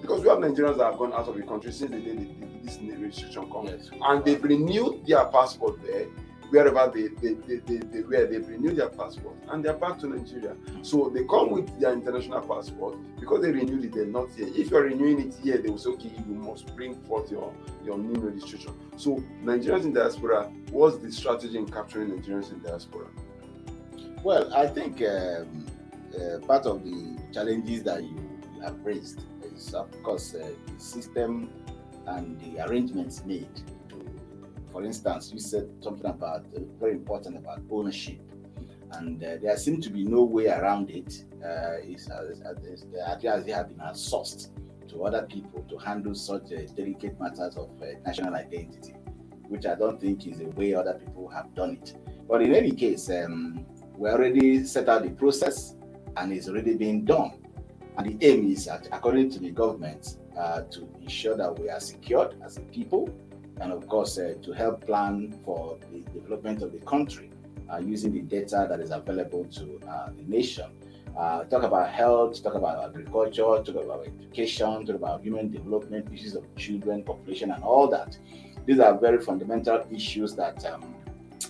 Because 0.00 0.22
we 0.22 0.28
have 0.28 0.38
Nigerians 0.38 0.76
that 0.78 0.84
have 0.84 0.98
gone 0.98 1.12
out 1.12 1.26
of 1.26 1.34
the 1.36 1.42
country 1.42 1.72
since 1.72 1.90
the 1.90 1.98
day 2.00 2.28
this 2.62 2.78
new 2.80 2.96
restriction 2.98 3.50
comes 3.50 3.70
Yes. 3.70 3.90
and 4.00 4.24
they've 4.24 4.42
renewed 4.42 5.04
their 5.06 5.24
passport 5.26 5.82
there 5.82 6.06
wherever 6.50 6.90
they 6.94 7.08
they, 7.08 7.34
they, 7.34 7.56
they, 7.56 7.76
they 7.78 8.00
were 8.02 8.26
they've 8.26 8.48
renewed 8.48 8.76
their 8.76 8.88
passport 8.88 9.36
and 9.50 9.64
they're 9.64 9.74
back 9.74 9.98
to 10.00 10.08
nigeria. 10.08 10.56
So 10.82 11.10
they 11.10 11.24
come 11.24 11.50
with 11.50 11.78
their 11.80 11.92
international 11.92 12.40
passport. 12.40 12.96
Because 13.18 13.42
they 13.42 13.50
renewed 13.50 13.84
it 13.84 13.94
they're 13.94 14.06
not 14.06 14.30
here. 14.36 14.48
If 14.48 14.70
you're 14.70 14.84
renewing 14.84 15.28
it 15.28 15.34
here 15.42 15.58
they 15.58 15.68
will 15.68 15.78
say 15.78 15.90
okay 15.90 16.12
you 16.26 16.34
must 16.34 16.74
bring 16.76 16.94
forth 17.02 17.30
your 17.30 17.52
your 17.84 17.98
new 17.98 18.20
registration. 18.20 18.72
So 18.96 19.22
nigerians 19.42 19.84
in 19.84 19.92
diaspora 19.92 20.44
what's 20.70 20.98
the 20.98 21.10
strategy 21.12 21.58
in 21.58 21.66
capturing 21.66 22.10
nigerians 22.10 22.52
in 22.52 22.60
diaspora? 22.60 23.06
Well, 24.22 24.52
I 24.54 24.66
think 24.66 25.02
um, 25.02 25.66
uh, 26.14 26.38
part 26.46 26.66
of 26.66 26.82
the 26.82 27.16
challenges 27.32 27.84
that 27.84 28.02
you 28.02 28.18
have 28.62 28.74
raised 28.84 29.20
is, 29.44 29.74
of 29.74 29.90
course, 30.02 30.34
uh, 30.34 30.50
the 30.66 30.82
system 30.82 31.50
and 32.06 32.40
the 32.40 32.66
arrangements 32.66 33.24
made. 33.24 33.48
For 34.76 34.84
instance, 34.84 35.32
you 35.32 35.40
said 35.40 35.70
something 35.80 36.04
about 36.04 36.44
uh, 36.54 36.60
very 36.78 36.92
important 36.92 37.38
about 37.38 37.62
ownership, 37.70 38.20
and 38.92 39.24
uh, 39.24 39.38
there 39.40 39.56
seems 39.56 39.82
to 39.86 39.90
be 39.90 40.04
no 40.04 40.22
way 40.22 40.48
around 40.48 40.90
it. 40.90 41.24
Uh, 41.42 41.78
as, 41.94 42.10
as, 42.10 42.82
the 42.92 43.42
they 43.46 43.52
have 43.52 43.68
been 43.68 43.78
outsourced 43.78 44.50
to 44.88 45.04
other 45.04 45.22
people 45.22 45.62
to 45.70 45.78
handle 45.78 46.14
such 46.14 46.52
uh, 46.52 46.60
delicate 46.76 47.18
matters 47.18 47.56
of 47.56 47.70
uh, 47.80 47.86
national 48.04 48.34
identity. 48.34 48.92
which 49.48 49.64
I 49.64 49.76
don't 49.76 49.98
think 49.98 50.26
is 50.26 50.40
the 50.40 50.50
way 50.50 50.74
other 50.74 51.00
people 51.02 51.26
have 51.28 51.54
done 51.54 51.78
it. 51.80 51.94
But 52.28 52.42
in 52.42 52.54
any 52.54 52.72
case, 52.72 53.08
um, 53.08 53.64
we 53.96 54.10
already 54.10 54.62
set 54.64 54.90
out 54.90 55.04
the 55.04 55.10
process 55.10 55.74
and 56.18 56.34
it's 56.34 56.50
already 56.50 56.74
being 56.74 57.06
done. 57.06 57.32
And 57.96 58.20
the 58.20 58.26
aim 58.26 58.52
is, 58.52 58.68
according 58.68 59.30
to 59.30 59.38
the 59.38 59.52
government, 59.52 60.18
uh, 60.36 60.64
to 60.64 60.86
ensure 61.00 61.34
that 61.38 61.58
we 61.58 61.70
are 61.70 61.80
secured 61.80 62.34
as 62.44 62.58
a 62.58 62.60
people 62.60 63.08
and, 63.60 63.72
of 63.72 63.88
course, 63.88 64.18
uh, 64.18 64.34
to 64.42 64.52
help 64.52 64.86
plan 64.86 65.34
for 65.44 65.78
the 65.90 66.00
development 66.12 66.62
of 66.62 66.72
the 66.72 66.78
country 66.80 67.30
uh, 67.72 67.78
using 67.78 68.12
the 68.12 68.20
data 68.20 68.66
that 68.68 68.80
is 68.80 68.90
available 68.90 69.44
to 69.44 69.80
uh, 69.88 70.10
the 70.16 70.22
nation. 70.24 70.66
Uh, 71.16 71.44
talk 71.44 71.62
about 71.62 71.90
health, 71.90 72.42
talk 72.42 72.54
about 72.54 72.90
agriculture, 72.90 73.62
talk 73.64 73.76
about 73.82 74.06
education, 74.06 74.84
talk 74.84 74.96
about 74.96 75.22
human 75.22 75.50
development, 75.50 76.06
issues 76.12 76.34
of 76.34 76.44
children, 76.56 77.02
population, 77.02 77.50
and 77.50 77.62
all 77.64 77.88
that. 77.88 78.18
These 78.66 78.80
are 78.80 78.98
very 78.98 79.18
fundamental 79.18 79.86
issues 79.90 80.34
that 80.34 80.64
um, 80.66 80.94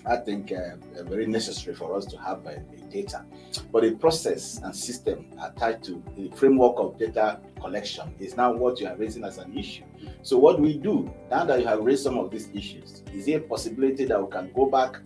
I 0.04 0.16
think 0.16 0.52
uh, 0.52 1.00
are 1.00 1.04
very 1.04 1.26
necessary 1.26 1.74
for 1.74 1.96
us 1.96 2.06
to 2.06 2.16
have 2.18 2.46
uh, 2.46 2.52
data. 2.90 3.24
But 3.72 3.82
the 3.82 3.92
process 3.92 4.60
and 4.62 4.74
system 4.74 5.26
attached 5.42 5.84
to 5.84 6.02
the 6.16 6.30
framework 6.36 6.76
of 6.78 6.98
data 6.98 7.40
collection 7.60 8.14
is 8.18 8.36
now 8.36 8.52
what 8.52 8.80
you 8.80 8.86
are 8.86 8.96
raising 8.96 9.24
as 9.24 9.38
an 9.38 9.56
issue. 9.56 9.84
So, 10.22 10.38
what 10.38 10.60
we 10.60 10.76
do 10.76 11.12
now 11.30 11.44
that 11.44 11.60
you 11.60 11.66
have 11.66 11.80
raised 11.80 12.02
some 12.04 12.18
of 12.18 12.30
these 12.30 12.48
issues, 12.54 13.02
is 13.12 13.26
there 13.26 13.38
a 13.38 13.42
possibility 13.42 14.04
that 14.06 14.22
we 14.22 14.30
can 14.30 14.52
go 14.54 14.66
back, 14.66 14.96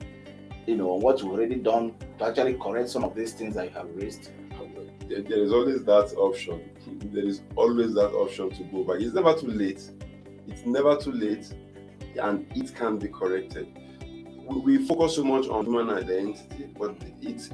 you 0.66 0.76
know, 0.76 0.92
on 0.92 1.00
what 1.00 1.20
you've 1.20 1.32
already 1.32 1.56
done 1.56 1.94
to 2.18 2.25
actually 2.26 2.54
correct 2.54 2.90
some 2.90 3.04
of 3.04 3.14
these 3.14 3.32
things 3.32 3.54
that 3.54 3.66
you 3.66 3.70
have 3.70 3.88
raised? 3.94 4.30
There, 5.08 5.42
is 5.42 5.52
always 5.52 5.82
that 5.84 6.14
option. 6.16 6.70
There 7.12 7.25
is 7.26 7.42
always 7.56 7.94
that 7.94 8.12
option 8.12 8.50
to 8.50 8.62
go 8.64 8.84
back. 8.84 9.00
It's 9.00 9.12
never 9.12 9.34
too 9.34 9.49
late. 9.49 9.90
It's 10.46 10.64
never 10.64 10.96
too 10.96 11.10
late, 11.10 11.52
and 12.22 12.46
it 12.54 12.75
can 12.76 12.99
be 12.99 13.08
corrected. 13.08 13.68
We 14.46 14.87
focus 14.87 15.16
so 15.16 15.25
much 15.25 15.49
on 15.49 15.64
human 15.64 15.90
identity, 15.90 16.68
but 16.78 16.96
it's 17.20 17.50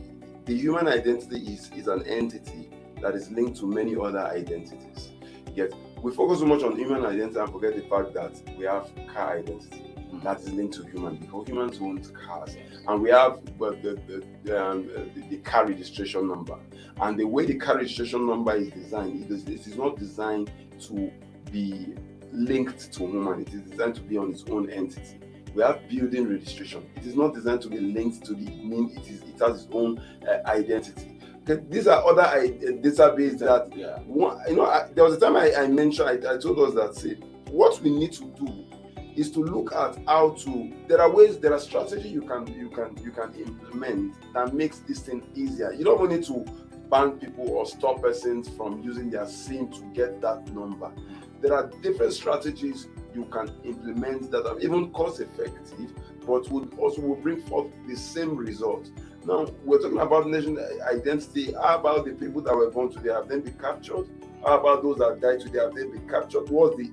the 0.46 0.56
human 0.56 0.88
identity 0.88 1.52
is, 1.52 1.70
is 1.76 1.88
an 1.88 2.06
entity 2.06 2.70
that 3.02 3.14
is 3.14 3.30
linked 3.30 3.58
to 3.58 3.66
many 3.66 3.96
other 3.96 4.20
identities. 4.20 5.10
Yet 5.54 5.72
we 6.00 6.12
focus 6.12 6.38
so 6.38 6.46
much 6.46 6.62
on 6.62 6.76
human 6.76 7.04
identity 7.04 7.38
and 7.38 7.50
forget 7.50 7.74
the 7.74 7.82
fact 7.82 8.14
that 8.14 8.40
we 8.56 8.64
have 8.64 8.88
car 9.12 9.38
identity 9.38 9.82
that 10.22 10.40
is 10.40 10.52
linked 10.52 10.74
to 10.74 10.84
human 10.84 11.16
because 11.16 11.48
humans 11.48 11.78
own 11.80 12.02
cars. 12.26 12.56
And 12.86 13.02
we 13.02 13.10
have 13.10 13.38
uh, 13.60 13.70
the, 13.82 14.00
the, 14.06 14.24
the, 14.44 14.64
um, 14.64 14.86
the, 15.14 15.22
the, 15.28 15.36
car 15.38 15.66
registration 15.66 16.28
number. 16.28 16.58
And 17.00 17.18
the 17.18 17.24
way 17.24 17.44
the 17.44 17.56
car 17.56 17.76
registration 17.76 18.26
number 18.26 18.54
is 18.54 18.70
designed 18.70 19.24
it 19.24 19.30
is, 19.30 19.44
it 19.44 19.66
is 19.66 19.76
not 19.76 19.98
designed 19.98 20.50
to 20.82 21.10
be 21.50 21.94
linked 22.32 22.92
to 22.92 23.06
human. 23.06 23.42
It 23.42 23.52
is 23.52 23.62
designed 23.62 23.96
to 23.96 24.00
be 24.02 24.16
on 24.16 24.30
its 24.30 24.44
own 24.48 24.70
entity 24.70 25.18
we 25.56 25.62
have 25.62 25.88
building 25.88 26.28
registration. 26.28 26.86
It 26.96 27.06
is 27.06 27.16
not 27.16 27.34
designed 27.34 27.62
to 27.62 27.68
be 27.68 27.80
linked 27.80 28.24
to 28.26 28.34
the 28.34 28.44
mean 28.62 28.92
it 28.94 29.08
is 29.08 29.22
it 29.22 29.40
has 29.40 29.64
its 29.64 29.68
own 29.72 29.98
uh, 30.28 30.46
identity. 30.48 31.18
These 31.70 31.86
are 31.86 32.04
other 32.04 32.22
uh, 32.22 32.42
database 32.82 33.38
that 33.38 33.70
yeah. 33.74 33.98
one, 34.00 34.38
you 34.48 34.56
know 34.56 34.66
I, 34.66 34.88
there 34.94 35.04
was 35.04 35.14
a 35.14 35.20
time 35.20 35.36
I, 35.36 35.54
I 35.54 35.66
mentioned 35.68 36.08
I, 36.08 36.34
I 36.34 36.38
told 36.38 36.58
us 36.58 36.74
that 36.74 36.94
say 36.94 37.14
what 37.50 37.80
we 37.80 37.90
need 37.90 38.12
to 38.14 38.24
do 38.36 38.64
is 39.14 39.30
to 39.30 39.40
look 39.40 39.72
at 39.72 39.96
how 40.06 40.30
to 40.30 40.74
there 40.88 41.00
are 41.00 41.10
ways 41.10 41.38
there 41.38 41.54
are 41.54 41.60
strategy 41.60 42.08
you 42.10 42.22
can 42.22 42.46
you 42.48 42.68
can 42.68 42.94
you 43.02 43.10
can 43.10 43.32
implement 43.34 44.14
that 44.34 44.52
makes 44.52 44.80
this 44.80 45.00
thing 45.00 45.22
easier. 45.34 45.72
You 45.72 45.84
don't 45.84 46.10
need 46.10 46.24
to 46.24 46.44
ban 46.90 47.12
people 47.12 47.48
or 47.48 47.64
stop 47.64 48.02
persons 48.02 48.48
from 48.50 48.82
using 48.82 49.08
their 49.08 49.26
sim 49.26 49.68
to 49.72 49.80
get 49.94 50.20
that 50.20 50.46
number 50.52 50.92
there 51.40 51.54
are 51.54 51.70
different 51.82 52.12
strategies 52.12 52.88
you 53.14 53.24
can 53.26 53.50
implement 53.64 54.30
that 54.30 54.46
are 54.46 54.58
even 54.60 54.90
cost 54.92 55.20
effective 55.20 55.92
but 56.26 56.48
would 56.50 56.72
also 56.78 57.00
will 57.00 57.16
bring 57.16 57.40
forth 57.42 57.70
the 57.86 57.96
same 57.96 58.36
result 58.36 58.90
now 59.24 59.46
we're 59.64 59.80
talking 59.80 59.98
about 59.98 60.26
nation 60.28 60.58
identity 60.92 61.52
how 61.52 61.78
about 61.78 62.04
the 62.04 62.12
people 62.12 62.40
that 62.40 62.54
were 62.54 62.70
born 62.70 62.90
today 62.90 63.12
have 63.12 63.28
they 63.28 63.38
been 63.38 63.54
captured 63.54 64.06
how 64.44 64.58
about 64.60 64.82
those 64.82 64.98
that 64.98 65.20
died 65.20 65.40
today 65.40 65.60
have 65.60 65.74
they 65.74 65.84
been 65.84 66.08
captured 66.08 66.48
what's 66.50 66.76
the 66.76 66.90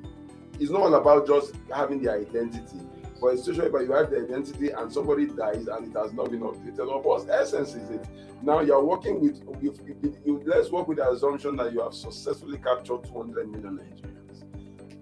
it's 0.59 0.71
not 0.71 0.81
all 0.81 0.95
about 0.95 1.27
just 1.27 1.55
having 1.73 2.01
the 2.01 2.11
identity. 2.11 2.79
But 3.19 3.33
it's 3.35 3.45
situation 3.45 3.71
where 3.71 3.83
you 3.83 3.91
have 3.93 4.11
the 4.11 4.17
identity 4.23 4.69
and 4.69 4.91
somebody 4.91 5.27
dies 5.27 5.67
and 5.67 5.87
it 5.93 5.97
has 5.97 6.13
not 6.13 6.29
been 6.29 6.41
updated. 6.41 6.89
Of 6.89 7.05
what 7.05 7.29
essence 7.29 7.73
is 7.73 7.89
it? 7.89 8.05
Now 8.41 8.59
you're 8.59 8.83
working 8.83 9.21
with, 9.21 9.41
you, 9.61 9.73
you, 10.01 10.17
you, 10.25 10.43
let's 10.45 10.69
work 10.69 10.87
with 10.87 10.97
the 10.97 11.09
assumption 11.09 11.55
that 11.57 11.71
you 11.73 11.81
have 11.81 11.93
successfully 11.93 12.57
captured 12.57 13.03
200 13.05 13.49
million 13.49 13.79
Nigerians. 13.79 14.22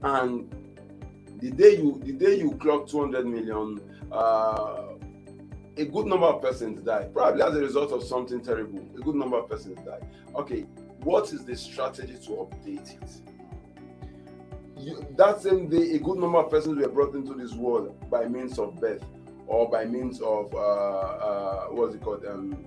And 0.04 0.54
the 1.40 1.52
day 1.52 1.78
you 1.78 2.02
the 2.04 2.14
day 2.14 2.38
you 2.40 2.52
clock 2.52 2.88
200 2.88 3.26
million, 3.26 3.82
uh, 4.12 4.94
a 5.78 5.86
good 5.86 6.06
number 6.08 6.28
of 6.28 6.42
persons 6.42 6.82
die, 6.82 7.08
probably 7.14 7.42
as 7.42 7.56
a 7.56 7.62
result 7.62 7.92
of 7.92 8.04
something 8.04 8.42
terrible. 8.42 8.80
A 8.98 9.02
good 9.02 9.16
number 9.16 9.38
of 9.38 9.50
persons 9.50 9.78
die. 9.86 10.02
Okay, 10.36 10.62
what 11.04 11.32
is 11.34 11.46
the 11.46 11.56
strategy 11.56 12.14
to 12.14 12.30
update 12.32 13.02
it? 13.02 13.22
you, 14.82 15.06
that 15.16 15.42
same 15.42 15.70
day, 15.70 15.94
a 15.94 16.00
good 16.00 16.18
number 16.18 16.40
of 16.40 16.50
persons 16.50 16.78
were 16.78 16.90
brought 16.90 17.14
into 17.16 17.34
this 17.34 17.54
world 17.54 17.96
by 18.10 18.26
means 18.26 18.58
of 18.58 18.80
birth 18.80 19.04
or 19.48 19.70
by 19.70 19.86
means 19.86 20.22
of 20.22 20.54
uh, 20.54 20.58
uh, 20.58 21.66
what's 21.68 21.96
it 21.96 22.02
called, 22.02 22.26
um, 22.26 22.66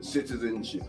citizenship. 0.00 0.82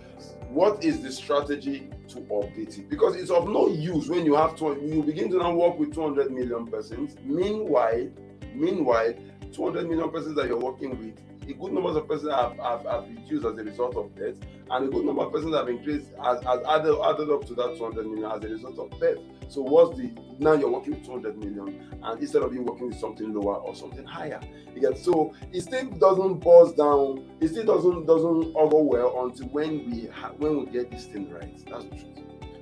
What 0.51 0.83
is 0.83 1.01
the 1.01 1.11
strategy 1.11 1.89
to 2.09 2.17
update 2.17 2.77
it? 2.77 2.89
Because 2.89 3.15
it's 3.15 3.31
of 3.31 3.47
no 3.47 3.69
use 3.69 4.09
when 4.09 4.25
you 4.25 4.35
have 4.35 4.57
to. 4.57 4.77
You 4.83 5.01
begin 5.01 5.31
to 5.31 5.37
now 5.37 5.53
work 5.53 5.79
with 5.79 5.93
200 5.93 6.29
million 6.29 6.67
persons. 6.67 7.15
Meanwhile, 7.23 8.09
meanwhile, 8.53 9.13
200 9.53 9.87
million 9.89 10.09
persons 10.11 10.35
that 10.35 10.47
you're 10.47 10.59
working 10.59 10.89
with 10.89 11.17
a 11.49 11.53
good 11.53 11.71
number 11.71 11.97
of 11.97 12.07
persons 12.07 12.31
have, 12.31 12.57
have, 12.57 12.85
have 12.85 13.07
reduced 13.07 13.45
as 13.45 13.57
a 13.57 13.63
result 13.63 13.95
of 13.95 14.13
death, 14.15 14.35
and 14.71 14.85
a 14.85 14.91
good 14.91 15.05
number 15.05 15.23
of 15.23 15.31
persons 15.31 15.53
have 15.55 15.67
increased 15.69 16.07
as, 16.23 16.39
as 16.39 16.59
added, 16.67 16.95
added 17.03 17.29
up 17.29 17.45
to 17.45 17.55
that 17.55 17.75
200 17.77 18.05
million 18.05 18.31
as 18.31 18.43
a 18.43 18.47
result 18.47 18.79
of 18.79 18.99
death. 18.99 19.17
So 19.49 19.61
what's 19.61 19.97
the 19.97 20.11
now 20.39 20.53
you're 20.53 20.71
working 20.71 20.93
with 20.93 21.05
200 21.05 21.37
million, 21.37 21.99
and 22.01 22.21
instead 22.21 22.41
of 22.41 22.53
you 22.53 22.63
working 22.63 22.87
with 22.87 22.97
something 22.97 23.33
lower 23.33 23.55
or 23.55 23.75
something 23.75 24.05
higher, 24.05 24.39
you 24.73 24.81
get 24.81 24.97
so 24.97 25.33
it 25.51 25.61
still 25.61 25.89
doesn't 25.91 26.35
buzz 26.39 26.73
down. 26.73 27.29
It 27.41 27.49
still 27.49 27.65
doesn't 27.65 28.05
doesn't 28.05 28.53
go 28.53 28.81
well 28.81 29.25
until 29.25 29.47
when 29.47 29.89
we 29.91 30.07
ha- 30.07 30.33
when 30.37 30.59
we 30.59 30.65
get 30.67 30.89
this 30.89 31.05
thing 31.05 31.29
right. 31.31 31.53
That's 31.69 31.83
the 31.85 31.89
truth. 31.89 32.07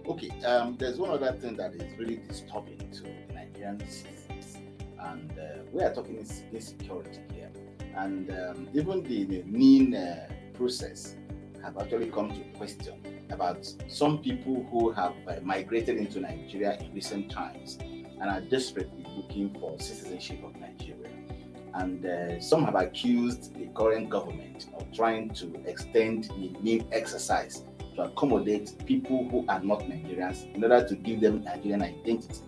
Okay, 0.07 0.29
um, 0.45 0.75
there's 0.77 0.97
one 0.97 1.11
other 1.11 1.31
thing 1.33 1.55
that 1.57 1.75
is 1.75 1.97
really 1.99 2.17
disturbing 2.27 2.79
to 2.91 3.33
Nigerian 3.33 3.79
citizens, 3.87 4.57
and 4.99 5.31
uh, 5.31 5.61
we 5.71 5.83
are 5.83 5.93
talking 5.93 6.17
insecurity 6.51 7.19
here 7.33 7.51
and 7.95 8.29
um, 8.31 8.67
even 8.73 9.03
the, 9.03 9.25
the 9.25 9.43
NIN 9.45 9.95
uh, 9.95 10.27
process 10.53 11.15
have 11.63 11.77
actually 11.77 12.09
come 12.09 12.29
to 12.29 12.57
question 12.57 13.01
about 13.29 13.71
some 13.87 14.19
people 14.19 14.65
who 14.71 14.91
have 14.91 15.13
uh, 15.27 15.35
migrated 15.43 15.97
into 15.97 16.19
Nigeria 16.19 16.77
in 16.79 16.93
recent 16.93 17.31
times 17.31 17.77
and 17.81 18.23
are 18.23 18.41
desperately 18.41 19.05
looking 19.15 19.53
for 19.59 19.79
citizenship 19.79 20.43
of 20.43 20.55
Nigeria. 20.55 21.09
And 21.75 22.05
uh, 22.05 22.39
some 22.41 22.65
have 22.65 22.75
accused 22.75 23.55
the 23.55 23.67
current 23.75 24.09
government 24.09 24.67
of 24.75 24.91
trying 24.93 25.29
to 25.35 25.53
extend 25.65 26.25
the 26.25 26.53
NIN 26.61 26.87
exercise 26.91 27.63
to 27.95 28.03
accommodate 28.03 28.73
people 28.85 29.27
who 29.29 29.45
are 29.47 29.61
not 29.61 29.81
Nigerians 29.81 30.53
in 30.55 30.63
order 30.63 30.87
to 30.87 30.95
give 30.95 31.21
them 31.21 31.43
Nigerian 31.43 31.81
identity. 31.81 32.41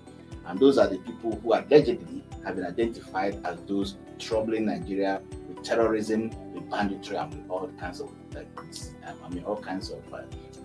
And 0.46 0.60
those 0.60 0.78
are 0.78 0.88
the 0.88 0.98
people 1.00 1.40
who 1.44 1.54
allegedly 1.54 2.24
have 2.44 2.56
been 2.56 2.66
identified 2.66 3.40
as 3.46 3.62
those 3.68 3.98
troubling 4.18 4.66
Nigeria 4.66 5.22
with 5.48 5.64
terrorism, 5.64 6.32
banditry, 6.72 7.18
and 7.18 7.50
all 7.50 7.70
kinds 7.80 8.00
of, 8.00 8.10
uh, 8.36 8.40
I 9.06 9.30
mean, 9.30 9.44
all 9.44 9.58
kinds 9.58 9.92
of 9.92 10.02
uh, 10.14 10.22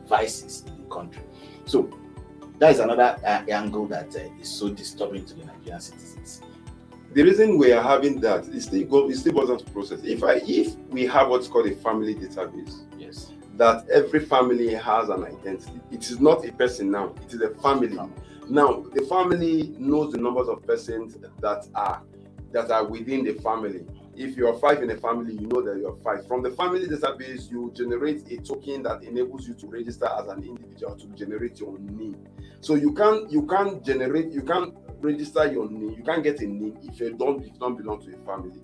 vices 0.08 0.64
in 0.66 0.84
the 0.84 0.88
country. 0.94 1.22
So 1.66 1.90
that 2.58 2.72
is 2.72 2.78
another 2.78 3.18
uh, 3.25 3.42
angle 3.50 3.86
that 3.88 4.14
uh, 4.16 4.40
is 4.40 4.48
so 4.48 4.70
disturbing 4.70 5.26
to 5.26 5.34
the 5.34 5.44
Nigerian 5.44 5.80
citizens. 5.80 6.40
The 7.12 7.22
reason 7.22 7.58
we 7.58 7.72
are 7.72 7.82
having 7.82 8.20
that 8.20 8.46
is 8.48 8.64
still 8.64 8.84
go, 8.86 9.10
it 9.10 9.16
still 9.16 9.32
goes 9.32 9.62
to 9.62 9.70
process. 9.70 10.00
If 10.04 10.22
I 10.22 10.40
if 10.44 10.76
we 10.90 11.06
have 11.06 11.28
what's 11.28 11.48
called 11.48 11.66
a 11.66 11.75
family 11.76 12.14
database, 12.14 12.84
yes, 12.98 13.32
that 13.56 13.88
every 13.88 14.20
family 14.20 14.75
has 14.75 15.08
an 15.08 15.25
identity. 15.25 15.80
It 15.90 16.10
is 16.10 16.20
not 16.20 16.46
a 16.46 16.52
person 16.52 16.90
now; 16.90 17.14
it 17.22 17.32
is 17.32 17.40
a 17.40 17.50
family. 17.50 17.96
Now, 18.48 18.84
the 18.94 19.02
family 19.06 19.75
knows 19.78 20.12
the 20.12 20.18
numbers 20.18 20.48
of 20.48 20.64
persons 20.66 21.16
that 21.40 21.66
are 21.75 22.02
that 22.52 22.70
are 22.70 22.84
within 22.84 23.25
the 23.25 23.34
family. 23.34 23.86
If 24.18 24.35
you 24.37 24.49
are 24.49 24.54
five 24.58 24.82
in 24.82 24.90
a 24.90 24.96
family, 24.96 25.35
you 25.35 25.46
know 25.46 25.61
that 25.61 25.76
you 25.76 25.88
are 25.88 25.96
five. 26.02 26.26
From 26.26 26.42
the 26.42 26.50
family 26.50 26.87
database, 26.87 27.50
you 27.50 27.70
generate 27.75 28.26
a 28.30 28.38
token 28.38 28.82
that 28.85 29.02
enables 29.02 29.46
you 29.46 29.52
to 29.54 29.66
register 29.66 30.08
as 30.18 30.28
an 30.28 30.42
individual 30.42 30.96
to 30.96 31.06
generate 31.08 31.61
your 31.61 31.78
name. 31.78 32.16
So 32.61 32.76
you 32.76 32.94
can't 32.94 33.30
you 33.30 33.46
can't 33.46 33.85
generate 33.85 34.32
you 34.32 34.40
can't 34.40 34.75
register 35.00 35.52
your 35.52 35.70
name. 35.70 35.94
You 35.99 36.02
can't 36.02 36.25
get 36.25 36.40
a 36.40 36.46
name 36.46 36.78
if 36.82 36.99
you 36.99 37.12
don't 37.12 37.42
if 37.42 37.49
you 37.52 37.58
don't 37.61 37.76
belong 37.76 38.02
to 38.06 38.14
a 38.14 38.18
family. 38.25 38.58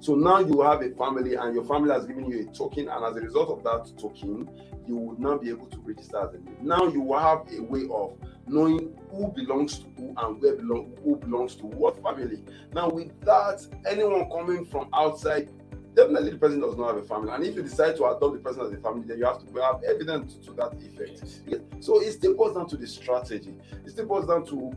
So 0.00 0.14
now 0.14 0.38
you 0.40 0.60
have 0.62 0.82
a 0.82 0.90
family, 0.90 1.34
and 1.34 1.54
your 1.54 1.64
family 1.64 1.92
has 1.92 2.06
given 2.06 2.30
you 2.30 2.48
a 2.48 2.54
token, 2.54 2.88
and 2.88 3.04
as 3.04 3.16
a 3.16 3.20
result 3.20 3.50
of 3.50 3.62
that 3.64 3.98
token, 3.98 4.48
you 4.90 4.96
will 4.96 5.20
now 5.20 5.38
be 5.38 5.48
able 5.50 5.66
to 5.66 5.78
register 5.80 6.18
as 6.18 6.34
a 6.34 6.38
name. 6.38 6.56
Now 6.60 6.88
you 6.88 7.00
will 7.00 7.18
have 7.18 7.46
a 7.56 7.62
way 7.62 7.86
of 7.92 8.18
knowing 8.46 8.98
who 9.10 9.28
belongs 9.28 9.78
to 9.78 9.86
who 9.96 10.14
and 10.16 10.42
where 10.42 10.56
belong 10.56 10.92
who 11.04 11.16
belongs 11.16 11.54
to 11.56 11.66
what 11.66 12.02
family. 12.02 12.42
Now, 12.74 12.88
with 12.88 13.18
that, 13.20 13.64
anyone 13.86 14.28
coming 14.28 14.64
from 14.64 14.88
outside, 14.92 15.48
definitely 15.94 16.30
the 16.30 16.38
person 16.38 16.60
does 16.60 16.76
not 16.76 16.88
have 16.88 16.96
a 16.96 17.06
family. 17.06 17.30
And 17.32 17.44
if 17.44 17.54
you 17.54 17.62
decide 17.62 17.96
to 17.96 18.06
adopt 18.06 18.32
the 18.32 18.40
person 18.40 18.62
as 18.66 18.72
a 18.72 18.78
family, 18.78 19.06
then 19.06 19.18
you 19.18 19.26
have 19.26 19.38
to 19.38 19.60
have 19.60 19.82
evidence 19.84 20.34
to 20.46 20.52
that 20.54 20.74
effect. 20.74 21.22
Yes. 21.46 21.60
So 21.78 22.02
it 22.02 22.10
still 22.12 22.34
boils 22.34 22.56
down 22.56 22.68
to 22.70 22.76
the 22.76 22.86
strategy. 22.88 23.54
It 23.84 23.90
still 23.90 24.06
boils 24.06 24.26
down 24.26 24.44
to 24.46 24.72